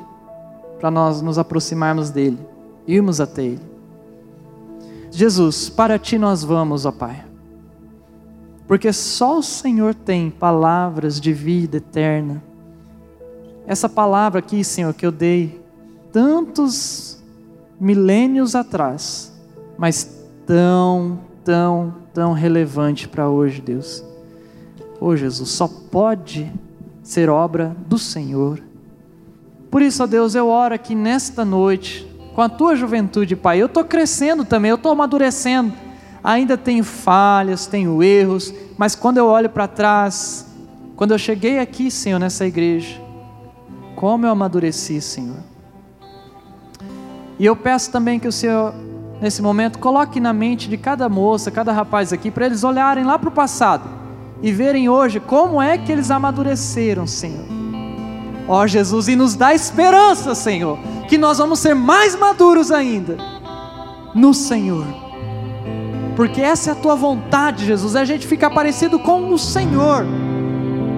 para 0.81 0.91
nós 0.91 1.23
nos 1.23 1.39
aproximarmos 1.39 2.11
dEle, 2.11 2.41
irmos 2.87 3.21
até 3.21 3.45
Ele. 3.45 3.71
Jesus, 5.11 5.69
para 5.69 5.99
Ti 5.99 6.19
nós 6.19 6.45
vamos, 6.45 6.87
ó 6.87 6.93
Pai. 6.93 7.25
Porque 8.67 8.93
só 8.93 9.39
o 9.39 9.43
Senhor 9.43 9.95
tem 9.95 10.31
palavras 10.31 11.21
de 11.21 11.33
vida 11.33 11.79
eterna. 11.79 12.43
Essa 13.67 13.89
palavra 13.89 14.39
aqui, 14.39 14.63
Senhor, 14.63 14.95
que 14.95 15.05
eu 15.05 15.13
dei 15.13 15.61
tantos 16.13 17.21
milênios 17.79 18.55
atrás, 18.55 19.33
mas 19.79 20.25
tão, 20.47 21.21
tão, 21.45 21.95
tão 22.13 22.33
relevante 22.33 23.09
para 23.09 23.29
hoje, 23.29 23.61
Deus. 23.61 24.05
Oh 25.01 25.17
Jesus, 25.17 25.49
só 25.49 25.67
pode 25.67 26.53
ser 27.03 27.31
obra 27.31 27.75
do 27.87 27.99
Senhor. 27.99 28.61
Por 29.71 29.83
isso, 29.83 30.03
ó 30.03 30.07
Deus, 30.07 30.35
eu 30.35 30.49
oro 30.49 30.75
aqui 30.75 30.95
nesta 30.95 31.45
noite, 31.45 32.10
com 32.35 32.43
a 32.43 32.49
tua 32.49 32.77
juventude, 32.77 33.37
Pai. 33.37 33.61
Eu 33.61 33.67
estou 33.67 33.85
crescendo 33.85 34.45
também, 34.45 34.71
eu 34.71 34.77
estou 34.77 34.93
amadurecendo. 34.93 35.73
Ainda 36.23 36.57
tenho 36.57 36.85
falhas, 36.85 37.67
tenho 37.67 38.03
erros, 38.03 38.53
mas 38.77 38.95
quando 38.95 39.17
eu 39.17 39.27
olho 39.27 39.49
para 39.49 39.67
trás, 39.67 40.47
quando 40.97 41.13
eu 41.13 41.19
cheguei 41.19 41.59
aqui, 41.59 41.91
Senhor, 41.91 42.19
nessa 42.19 42.47
igreja, 42.47 43.01
como 43.97 44.27
eu 44.27 44.31
amadureci, 44.31 45.01
Senhor. 45.01 45.39
E 47.39 47.47
eu 47.47 47.57
peço 47.57 47.91
também 47.91 48.21
que 48.21 48.29
o 48.29 48.33
Senhor, 48.33 48.75
nesse 49.19 49.41
momento, 49.41 49.79
coloque 49.79 50.21
na 50.21 50.33
mente 50.33 50.69
de 50.69 50.77
cada 50.77 51.09
moça, 51.09 51.51
cada 51.51 51.73
rapaz 51.73 52.13
aqui, 52.13 52.31
para 52.31 52.45
eles 52.45 52.63
olharem 52.65 53.03
lá 53.03 53.19
para 53.19 53.31
o 53.31 53.33
passado 53.33 53.89
e 54.43 54.53
verem 54.53 54.89
hoje 54.89 55.21
como 55.21 55.61
é 55.61 55.79
que 55.79 55.91
eles 55.91 56.11
amadureceram, 56.11 57.07
Senhor. 57.07 57.47
Ó 58.47 58.67
Jesus, 58.67 59.09
e 59.09 59.17
nos 59.17 59.35
dá 59.35 59.55
esperança, 59.55 60.35
Senhor, 60.35 60.79
que 61.11 61.19
nós 61.19 61.39
vamos 61.39 61.59
ser 61.59 61.75
mais 61.75 62.15
maduros 62.15 62.71
ainda 62.71 63.19
no 64.15 64.33
Senhor. 64.33 64.87
Porque 66.15 66.41
essa 66.41 66.71
é 66.71 66.73
a 66.73 66.77
tua 66.77 66.95
vontade, 66.95 67.67
Jesus, 67.67 67.97
é 67.97 68.01
a 68.01 68.05
gente 68.05 68.29
ficar 68.29 68.51
parecido 68.51 68.97
com 68.97 69.29
o 69.29 69.37
Senhor. 69.37 70.07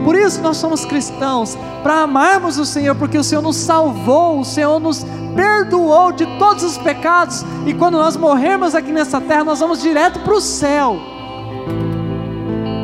Por 0.04 0.14
isso 0.14 0.42
nós 0.42 0.58
somos 0.58 0.84
cristãos, 0.84 1.56
para 1.82 2.02
amarmos 2.02 2.58
o 2.58 2.66
Senhor, 2.66 2.94
porque 2.94 3.16
o 3.16 3.24
Senhor 3.24 3.40
nos 3.40 3.56
salvou, 3.56 4.38
o 4.38 4.44
Senhor 4.44 4.78
nos 4.78 5.02
perdoou 5.34 6.12
de 6.12 6.26
todos 6.38 6.62
os 6.62 6.76
pecados, 6.76 7.42
e 7.66 7.72
quando 7.72 7.94
nós 7.94 8.14
morrermos 8.14 8.74
aqui 8.74 8.92
nessa 8.92 9.18
terra, 9.18 9.44
nós 9.44 9.60
vamos 9.60 9.80
direto 9.80 10.20
para 10.20 10.34
o 10.34 10.42
céu. 10.42 10.98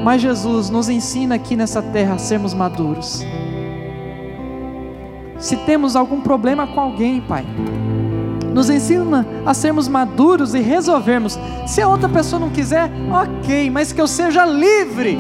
Mas 0.02 0.22
Jesus 0.22 0.70
nos 0.70 0.88
ensina 0.88 1.34
aqui 1.34 1.56
nessa 1.56 1.82
terra 1.82 2.14
a 2.14 2.18
sermos 2.18 2.54
maduros. 2.54 3.22
Se 5.38 5.56
temos 5.56 5.94
algum 5.94 6.20
problema 6.20 6.66
com 6.66 6.80
alguém, 6.80 7.20
Pai, 7.20 7.44
nos 8.52 8.68
ensina 8.68 9.26
a 9.46 9.54
sermos 9.54 9.86
maduros 9.86 10.54
e 10.54 10.60
resolvermos. 10.60 11.38
Se 11.66 11.80
a 11.80 11.88
outra 11.88 12.08
pessoa 12.08 12.40
não 12.40 12.50
quiser, 12.50 12.90
ok, 13.10 13.70
mas 13.70 13.92
que 13.92 14.00
eu 14.00 14.06
seja 14.06 14.44
livre. 14.44 15.18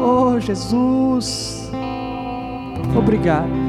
Oh 0.00 0.38
Jesus. 0.40 1.70
Obrigado. 2.96 3.63